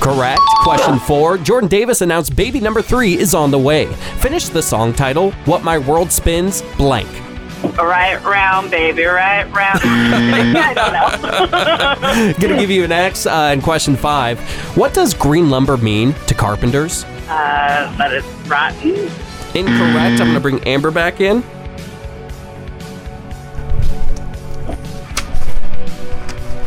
Correct. 0.00 0.40
Question 0.62 1.00
four. 1.00 1.36
Jordan 1.36 1.68
Davis 1.68 2.00
announced 2.00 2.36
baby 2.36 2.60
number 2.60 2.80
three 2.80 3.18
is 3.18 3.34
on 3.34 3.50
the 3.50 3.58
way. 3.58 3.86
Finish 4.20 4.50
the 4.50 4.62
song 4.62 4.92
title, 4.92 5.32
What 5.46 5.64
My 5.64 5.78
World 5.78 6.12
Spins 6.12 6.62
Blank. 6.76 7.08
Right 7.72 8.22
round, 8.24 8.70
baby, 8.70 9.04
right 9.04 9.44
round. 9.52 9.80
I 9.84 10.74
don't 10.74 10.92
know. 10.92 12.32
Gonna 12.48 12.60
give 12.60 12.70
you 12.70 12.84
an 12.84 12.92
X. 12.92 13.26
Uh, 13.26 13.50
and 13.52 13.62
question 13.62 13.96
five. 13.96 14.38
What 14.76 14.94
does 14.94 15.14
green 15.14 15.50
lumber 15.50 15.76
mean 15.76 16.14
to 16.26 16.34
carpenters? 16.34 17.04
uh, 17.28 17.96
it's 18.12 18.26
rotten. 18.48 19.10
Incorrect. 19.54 20.20
I'm 20.20 20.28
gonna 20.28 20.40
bring 20.40 20.62
Amber 20.64 20.90
back 20.90 21.20
in. 21.20 21.42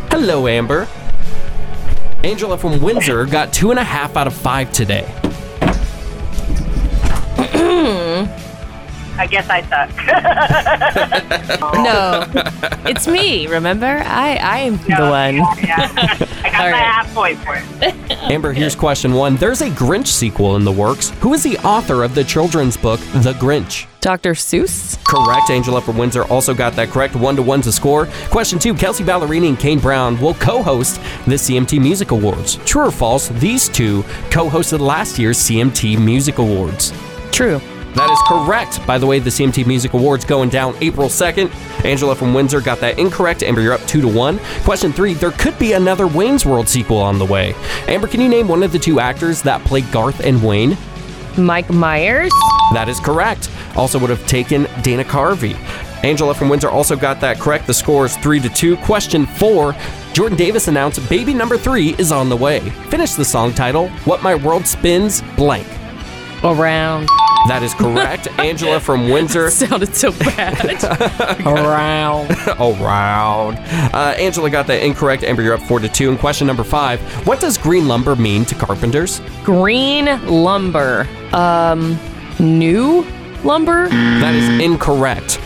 Hello, 0.10 0.47
Amber. 0.47 0.88
Angela 2.23 2.57
from 2.57 2.81
Windsor 2.81 3.25
got 3.25 3.53
two 3.53 3.69
and 3.71 3.79
a 3.79 3.83
half 3.83 4.17
out 4.17 4.27
of 4.27 4.33
five 4.33 4.71
today. 4.71 5.05
I 9.17 9.27
guess 9.27 9.49
I 9.49 9.62
suck. 9.63 9.89
no, 11.73 12.89
it's 12.89 13.08
me. 13.08 13.47
Remember, 13.47 14.01
I 14.06 14.36
I 14.36 14.58
am 14.60 14.77
the 14.77 15.10
one. 15.10 15.36
Yeah. 15.63 15.91
I 16.43 16.49
got 16.51 16.71
my 16.71 16.77
half 16.77 17.13
point 17.13 17.38
for 17.39 17.56
it. 17.56 17.93
Amber, 18.32 18.53
here's 18.53 18.75
question 18.75 19.13
one. 19.13 19.36
There's 19.36 19.62
a 19.62 19.69
Grinch 19.69 20.08
sequel 20.08 20.56
in 20.56 20.63
the 20.63 20.71
works. 20.71 21.10
Who 21.21 21.34
is 21.34 21.43
the 21.43 21.58
author 21.60 22.03
of 22.03 22.15
the 22.15 22.23
children's 22.23 22.77
book, 22.77 22.99
The 22.99 23.34
Grinch? 23.34 23.88
Dr. 24.01 24.34
Seuss. 24.34 24.97
Correct. 25.06 25.49
Angela 25.49 25.82
from 25.82 25.97
Windsor 25.97 26.23
also 26.25 26.53
got 26.53 26.73
that 26.73 26.89
correct. 26.89 27.15
One 27.15 27.36
to 27.36 27.41
one 27.41 27.62
to 27.62 27.71
score. 27.71 28.08
Question 28.30 28.60
two 28.60 28.73
Kelsea 28.73 29.03
Ballerini 29.03 29.49
and 29.49 29.60
Kane 29.60 29.80
Brown 29.80 30.19
will 30.21 30.36
co 30.36 30.62
host 30.62 31.01
the 31.25 31.36
CMT 31.36 31.80
Music 31.82 32.12
Awards. 32.12 32.58
True 32.65 32.84
or 32.88 32.91
false? 32.91 33.30
These 33.30 33.67
two 33.69 34.03
co 34.30 34.49
hosted 34.49 34.80
last 34.80 35.17
year's 35.19 35.38
CMT 35.38 35.99
Music 35.99 36.38
Awards. 36.38 36.93
True. 37.32 37.60
That 37.95 38.10
is 38.12 38.19
correct. 38.28 38.86
By 38.86 38.97
the 38.97 39.06
way, 39.06 39.19
the 39.19 39.30
CMT 39.30 39.65
Music 39.65 39.93
Awards 39.93 40.23
going 40.26 40.50
down 40.50 40.76
April 40.82 41.08
2nd. 41.08 41.52
Angela 41.84 42.15
from 42.15 42.34
Windsor 42.34 42.62
got 42.62 42.80
that 42.80 43.00
incorrect. 43.00 43.43
Amber, 43.43 43.62
you're 43.62 43.73
up 43.73 43.82
two 43.82 44.02
to 44.02 44.08
one. 44.08 44.39
Question 44.63 44.93
three 44.93 45.13
There 45.13 45.32
could 45.32 45.58
be 45.58 45.73
another 45.73 46.06
Wayne's 46.06 46.45
World 46.45 46.67
sequel 46.67 46.97
on 46.97 47.17
the 47.17 47.26
way. 47.26 47.56
Amber, 47.88 48.08
can 48.08 48.21
you 48.21 48.30
name 48.30 48.47
one 48.47 48.63
of 48.63 48.71
the 48.71 48.80
two 48.80 49.00
actors 49.00 49.41
that 49.43 49.63
played 49.63 49.91
Garth 49.91 50.19
and 50.19 50.43
Wayne? 50.43 50.78
Mike 51.38 51.69
Myers. 51.69 52.32
That 52.73 52.88
is 52.89 53.00
correct. 53.00 53.50
Also 53.76 54.00
would 54.00 54.10
have 54.10 54.26
taken 54.28 54.67
Dana 54.82 55.04
Carvey. 55.04 55.54
Angela 56.04 56.34
from 56.34 56.50
Windsor 56.50 56.69
also 56.69 56.95
got 56.95 57.19
that 57.21 57.39
correct. 57.39 57.67
The 57.67 57.73
score 57.73 58.06
is 58.06 58.17
three 58.17 58.39
to 58.39 58.50
two. 58.50 58.78
Question 58.78 59.26
four. 59.26 59.76
Jordan 60.13 60.38
Davis 60.38 60.67
announced 60.67 61.08
baby 61.10 61.34
number 61.34 61.58
three 61.58 61.95
is 61.97 62.12
on 62.12 62.30
the 62.30 62.36
way. 62.36 62.60
Finish 62.89 63.13
the 63.13 63.26
song 63.26 63.54
title, 63.54 63.89
What 64.06 64.23
My 64.23 64.36
World 64.36 64.65
Spins 64.65 65.21
Blank. 65.36 65.67
Around. 66.43 67.08
That 67.47 67.63
is 67.63 67.73
correct. 67.73 68.28
Angela 68.39 68.80
from 68.80 69.10
Windsor. 69.10 69.50
Sounded 69.52 69.95
so 69.95 70.12
bad. 70.12 70.84
Around. 71.45 72.32
Around. 72.60 73.58
Uh, 73.93 74.15
Angela 74.17 74.50
got 74.50 74.67
that 74.67 74.84
incorrect. 74.84 75.23
Amber, 75.23 75.41
you're 75.41 75.54
up 75.54 75.62
four 75.62 75.80
to 75.80 75.88
two. 75.88 76.10
And 76.10 76.19
question 76.19 76.45
number 76.47 76.63
five. 76.63 77.00
What 77.26 77.39
does 77.39 77.58
green 77.58 77.88
lumber 77.88 78.15
mean 78.15 78.43
to 78.45 78.56
carpenters? 78.56 79.21
Green 79.43 80.06
lumber. 80.26 81.08
Um, 81.34 81.97
new 82.39 83.06
lumber. 83.43 83.88
That 83.89 84.36
is 84.36 84.62
incorrect. 84.62 85.39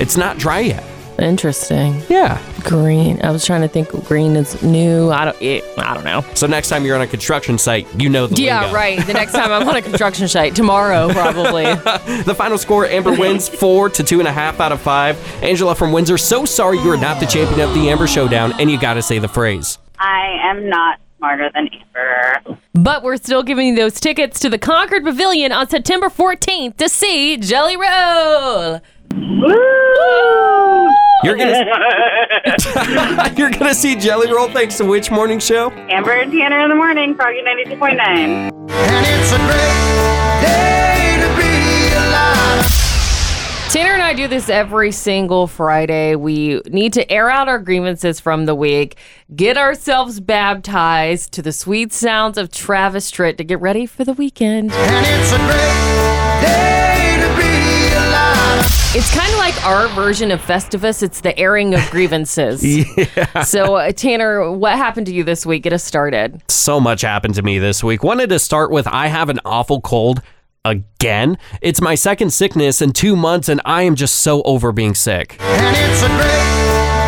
It's 0.00 0.16
not 0.16 0.38
dry 0.38 0.60
yet. 0.60 0.84
Interesting. 1.18 2.02
Yeah. 2.08 2.42
Green. 2.64 3.20
I 3.22 3.30
was 3.30 3.44
trying 3.46 3.60
to 3.60 3.68
think. 3.68 3.88
Green 4.06 4.34
is 4.36 4.60
new. 4.62 5.10
I 5.10 5.26
don't. 5.26 5.40
It, 5.42 5.64
I 5.78 5.94
don't 5.94 6.04
know. 6.04 6.24
So 6.34 6.46
next 6.46 6.68
time 6.70 6.84
you're 6.84 6.96
on 6.96 7.02
a 7.02 7.06
construction 7.06 7.58
site, 7.58 7.86
you 8.00 8.08
know 8.08 8.26
the 8.26 8.40
Yeah, 8.42 8.62
lingo. 8.62 8.74
right. 8.74 9.06
The 9.06 9.12
next 9.12 9.32
time 9.32 9.52
I'm 9.52 9.68
on 9.68 9.76
a 9.76 9.82
construction 9.90 10.26
site 10.28 10.54
tomorrow, 10.56 11.08
probably. 11.12 11.64
The 12.24 12.34
final 12.34 12.56
score, 12.58 12.86
Amber 12.86 13.12
wins 13.12 13.48
four 13.48 13.88
to 13.90 14.02
two 14.02 14.18
and 14.18 14.26
a 14.28 14.32
half 14.32 14.60
out 14.60 14.72
of 14.72 14.80
five. 14.80 15.16
Angela 15.42 15.74
from 15.74 15.92
Windsor, 15.92 16.16
so 16.18 16.44
sorry 16.44 16.78
you 16.78 16.90
are 16.90 16.96
not 16.96 17.20
the 17.20 17.26
champion 17.26 17.60
of 17.60 17.74
the 17.74 17.90
Amber 17.90 18.06
Showdown, 18.06 18.52
and 18.58 18.70
you 18.70 18.80
gotta 18.80 19.02
say 19.02 19.18
the 19.18 19.28
phrase. 19.28 19.78
I 19.98 20.36
am 20.44 20.68
not 20.68 21.00
smarter 21.18 21.50
than 21.54 21.68
Amber. 21.68 22.58
But 22.74 23.02
we're 23.02 23.16
still 23.18 23.42
giving 23.42 23.68
you 23.68 23.76
those 23.76 24.00
tickets 24.00 24.40
to 24.40 24.48
the 24.48 24.58
Concord 24.58 25.04
Pavilion 25.04 25.52
on 25.52 25.68
September 25.68 26.08
14th 26.08 26.76
to 26.78 26.88
see 26.88 27.36
Jelly 27.36 27.76
Roll. 27.76 28.80
You're 31.22 31.36
gonna 31.36 31.64
You're 33.36 33.50
gonna 33.50 33.74
see 33.74 33.94
Jelly 33.94 34.32
Roll 34.32 34.48
thanks 34.48 34.76
to 34.78 34.84
which 34.84 35.10
morning 35.10 35.38
show? 35.38 35.70
Amber 35.70 36.12
and 36.12 36.32
Tanner 36.32 36.60
in 36.60 36.68
the 36.68 36.74
morning, 36.74 37.14
Froggy 37.14 37.40
92.9. 37.42 38.50
Tanner 43.70 43.94
and 43.94 44.02
I 44.02 44.14
do 44.14 44.28
this 44.28 44.48
every 44.48 44.92
single 44.92 45.46
Friday. 45.48 46.14
We 46.14 46.60
need 46.68 46.92
to 46.92 47.10
air 47.10 47.28
out 47.28 47.48
our 47.48 47.58
grievances 47.58 48.20
from 48.20 48.46
the 48.46 48.54
week, 48.54 48.96
get 49.34 49.56
ourselves 49.56 50.20
baptized 50.20 51.32
to 51.32 51.42
the 51.42 51.52
sweet 51.52 51.92
sounds 51.92 52.38
of 52.38 52.52
Travis 52.52 53.10
Tritt 53.10 53.36
to 53.38 53.44
get 53.44 53.60
ready 53.60 53.86
for 53.86 54.04
the 54.04 54.12
weekend. 54.12 54.70
It's 54.72 55.32
kind 59.12 59.28
of 59.32 59.38
like 59.38 59.66
our 59.66 59.88
version 59.88 60.30
of 60.30 60.40
Festivus. 60.40 61.02
It's 61.02 61.20
the 61.20 61.36
airing 61.38 61.74
of 61.74 61.80
grievances. 61.90 62.64
Yeah. 62.96 63.42
So, 63.42 63.74
uh, 63.76 63.90
Tanner, 63.92 64.50
what 64.52 64.76
happened 64.76 65.06
to 65.06 65.12
you 65.14 65.24
this 65.24 65.44
week? 65.44 65.64
Get 65.64 65.72
us 65.72 65.82
started. 65.82 66.42
So 66.48 66.78
much 66.80 67.00
happened 67.02 67.34
to 67.34 67.42
me 67.42 67.58
this 67.58 67.82
week. 67.82 68.04
Wanted 68.04 68.28
to 68.30 68.38
start 68.38 68.70
with 68.70 68.86
I 68.86 69.08
have 69.08 69.28
an 69.30 69.40
awful 69.44 69.80
cold 69.80 70.22
again. 70.64 71.38
It's 71.60 71.80
my 71.80 71.94
second 71.96 72.30
sickness 72.32 72.80
in 72.80 72.92
two 72.92 73.16
months, 73.16 73.48
and 73.48 73.60
I 73.64 73.82
am 73.82 73.96
just 73.96 74.16
so 74.20 74.42
over 74.42 74.70
being 74.70 74.94
sick. 74.94 75.30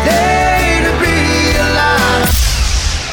day 0.05 0.79
to 0.83 0.91
be 0.99 1.57
alive. 1.57 2.29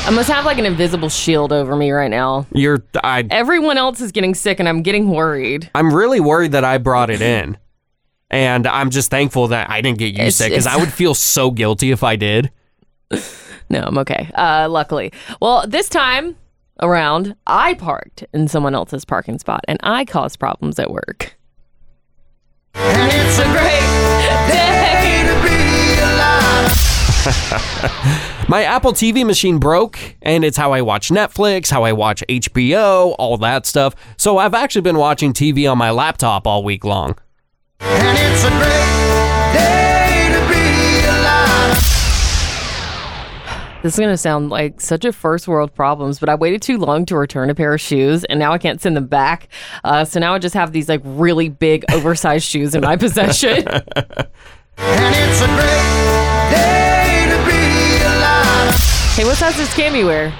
I 0.07 0.11
must 0.13 0.29
have 0.29 0.45
like 0.45 0.59
an 0.59 0.67
invisible 0.67 1.09
shield 1.09 1.53
over 1.53 1.77
me 1.77 1.91
right 1.93 2.11
now. 2.11 2.47
You're 2.53 2.85
I 3.03 3.27
Everyone 3.31 3.79
else 3.79 4.01
is 4.01 4.13
getting 4.13 4.35
sick 4.35 4.59
and 4.61 4.69
I'm 4.69 4.83
getting 4.83 5.11
worried. 5.11 5.71
I'm 5.75 5.95
really 5.95 6.21
worried 6.21 6.53
that 6.53 6.65
I 6.65 6.79
brought 6.79 7.11
it 7.11 7.23
in. 7.23 7.57
And 8.35 8.67
I'm 8.67 8.91
just 8.91 9.11
thankful 9.11 9.47
that 9.49 9.71
I 9.71 9.81
didn't 9.81 9.99
get 9.99 10.07
you 10.13 10.15
It's- 10.23 10.35
sick 10.37 10.51
because 10.51 10.67
I 10.67 10.77
would 10.77 10.93
feel 10.93 11.15
so 11.15 11.53
guilty 11.53 11.93
if 11.93 12.03
I 12.03 12.17
did. 12.17 12.51
No, 13.71 13.81
I'm 13.81 13.97
okay. 13.97 14.29
Uh, 14.35 14.69
luckily. 14.71 15.11
Well, 15.41 15.65
this 15.67 15.89
time 15.89 16.37
around, 16.83 17.35
I 17.47 17.73
parked 17.73 18.23
in 18.35 18.47
someone 18.47 18.75
else's 18.75 19.07
parking 19.07 19.39
spot 19.39 19.63
and 19.67 19.79
I 19.83 20.05
caused 20.05 20.39
problems 20.39 20.79
at 20.79 20.91
work. 20.91 21.35
And 22.75 23.11
it's 23.11 23.39
a 23.39 23.45
great 23.45 23.81
day 24.53 25.23
to 25.29 25.35
be 25.43 25.99
alive. 25.99 26.73
My 28.51 28.65
Apple 28.65 28.93
TV 28.93 29.25
machine 29.25 29.59
broke, 29.59 29.99
and 30.21 30.45
it's 30.45 30.59
how 30.59 30.73
I 30.73 30.83
watch 30.83 31.09
Netflix, 31.09 31.71
how 31.71 31.85
I 31.85 31.93
watch 31.93 32.23
HBO, 32.29 33.15
all 33.19 33.39
that 33.39 33.65
stuff. 33.65 33.95
So 34.19 34.37
I've 34.37 34.53
actually 34.53 34.83
been 34.83 34.99
watching 34.99 35.33
TV 35.33 35.71
on 35.71 35.79
my 35.79 35.91
laptop 35.91 36.47
all 36.47 36.63
week 36.63 36.85
long. 36.85 37.17
This 43.85 43.93
is 43.93 43.99
going 43.99 44.11
to 44.11 44.17
sound 44.17 44.49
like 44.49 44.81
such 44.81 45.05
a 45.05 45.13
first 45.13 45.47
world 45.47 45.75
problems, 45.75 46.19
but 46.19 46.31
I 46.31 46.37
waited 46.37 46.63
too 46.63 46.79
long 46.79 47.05
to 47.05 47.19
return 47.19 47.51
a 47.51 47.55
pair 47.55 47.75
of 47.75 47.83
shoes 47.83 48.25
and 48.25 48.39
now 48.39 48.51
I 48.51 48.57
can't 48.57 48.81
send 48.81 48.97
them 48.97 49.07
back. 49.09 49.49
Uh, 49.85 50.07
so 50.07 50.19
now 50.19 50.33
I 50.33 50.39
just 50.39 50.55
have 50.55 50.73
these 50.73 50.89
like 50.89 51.03
really 51.05 51.51
big 51.51 51.85
oversized 51.93 52.47
shoes 52.47 52.75
in 52.75 52.81
my 52.81 52.97
possession. 52.97 53.67
And 54.77 55.15
it's 55.15 55.41
a 55.41 55.47
great 55.47 56.51
day 56.51 57.27
to 57.29 57.37
be 57.47 58.03
alive. 58.05 58.75
hey, 59.15 59.25
what 59.25 59.37
size 59.37 59.57
does 59.57 59.69
Cammy 59.69 60.05
wear? 60.05 60.35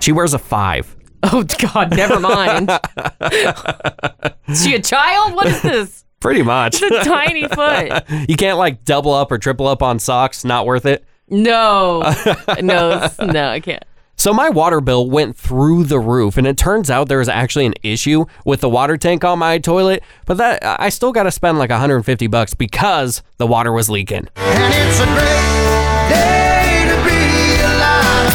She 0.00 0.12
wears 0.12 0.34
a 0.34 0.38
five. 0.38 0.94
Oh, 1.22 1.42
God, 1.72 1.96
never 1.96 2.20
mind. 2.20 2.68
is 4.48 4.62
she 4.64 4.74
a 4.74 4.82
child? 4.82 5.34
What 5.34 5.46
is 5.46 5.62
this? 5.62 6.04
Pretty 6.20 6.42
much. 6.42 6.82
It's 6.82 7.06
a 7.06 7.08
tiny 7.08 7.46
foot. 7.48 8.02
you 8.28 8.36
can't 8.36 8.58
like 8.58 8.84
double 8.84 9.12
up 9.14 9.30
or 9.30 9.38
triple 9.38 9.68
up 9.68 9.82
on 9.82 9.98
socks. 9.98 10.44
Not 10.44 10.66
worth 10.66 10.84
it. 10.86 11.04
No, 11.28 12.00
no, 12.60 12.90
it's- 12.92 13.18
no, 13.18 13.48
I 13.50 13.60
can't. 13.60 13.84
So 14.16 14.32
my 14.32 14.48
water 14.50 14.80
bill 14.80 15.08
went 15.08 15.36
through 15.36 15.84
the 15.84 16.00
roof, 16.00 16.36
and 16.36 16.44
it 16.44 16.56
turns 16.56 16.90
out 16.90 17.06
there 17.08 17.18
was 17.18 17.28
actually 17.28 17.66
an 17.66 17.74
issue 17.84 18.24
with 18.44 18.60
the 18.60 18.68
water 18.68 18.96
tank 18.96 19.22
on 19.24 19.38
my 19.38 19.58
toilet. 19.58 20.02
But 20.26 20.38
that 20.38 20.58
I 20.64 20.88
still 20.88 21.12
got 21.12 21.22
to 21.22 21.30
spend 21.30 21.58
like 21.58 21.70
150 21.70 22.26
bucks 22.26 22.52
because 22.52 23.22
the 23.36 23.46
water 23.46 23.70
was 23.72 23.88
leaking. 23.88 24.26
And 24.34 24.74
it's 24.74 24.98
a 24.98 25.04
great 25.04 26.08
day 26.08 26.84
to 26.88 26.96
be 27.04 27.62
alive. 27.62 28.32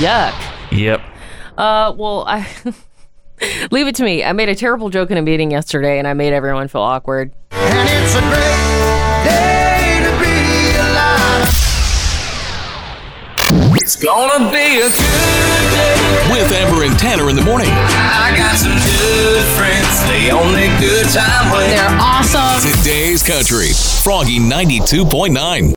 Yuck. 0.00 0.76
Yep. 0.76 1.00
Uh, 1.56 1.94
well, 1.96 2.24
I 2.26 2.48
leave 3.70 3.86
it 3.86 3.94
to 3.96 4.04
me. 4.04 4.24
I 4.24 4.32
made 4.32 4.48
a 4.48 4.54
terrible 4.54 4.90
joke 4.90 5.10
in 5.10 5.16
a 5.18 5.22
meeting 5.22 5.50
yesterday, 5.50 5.98
and 5.98 6.06
I 6.06 6.14
made 6.14 6.32
everyone 6.32 6.68
feel 6.68 6.82
awkward. 6.82 7.32
And 7.50 7.88
it's 7.88 8.14
a 8.14 8.20
great 8.20 9.24
day 9.24 10.00
to 10.04 10.12
be 10.20 10.76
alive. 10.76 11.48
It's 13.76 13.96
gonna 13.96 14.50
be 14.50 14.80
a 14.80 14.88
good 14.88 15.70
day. 15.72 15.96
With 16.30 16.52
Amber 16.52 16.84
and 16.84 16.96
Tanner 16.98 17.28
in 17.28 17.36
the 17.36 17.42
morning. 17.42 17.70
I 17.70 18.32
got 18.36 18.54
some 18.56 18.70
good 18.70 19.44
friends. 19.58 19.88
They 20.06 20.30
on 20.30 20.52
their 20.52 20.70
good 20.80 21.06
time 21.10 21.50
way. 21.52 21.68
They're 21.74 21.98
awesome. 21.98 22.70
Today's 22.70 23.22
Country. 23.22 23.72
Froggy 24.04 24.38
92.9. 24.38 25.68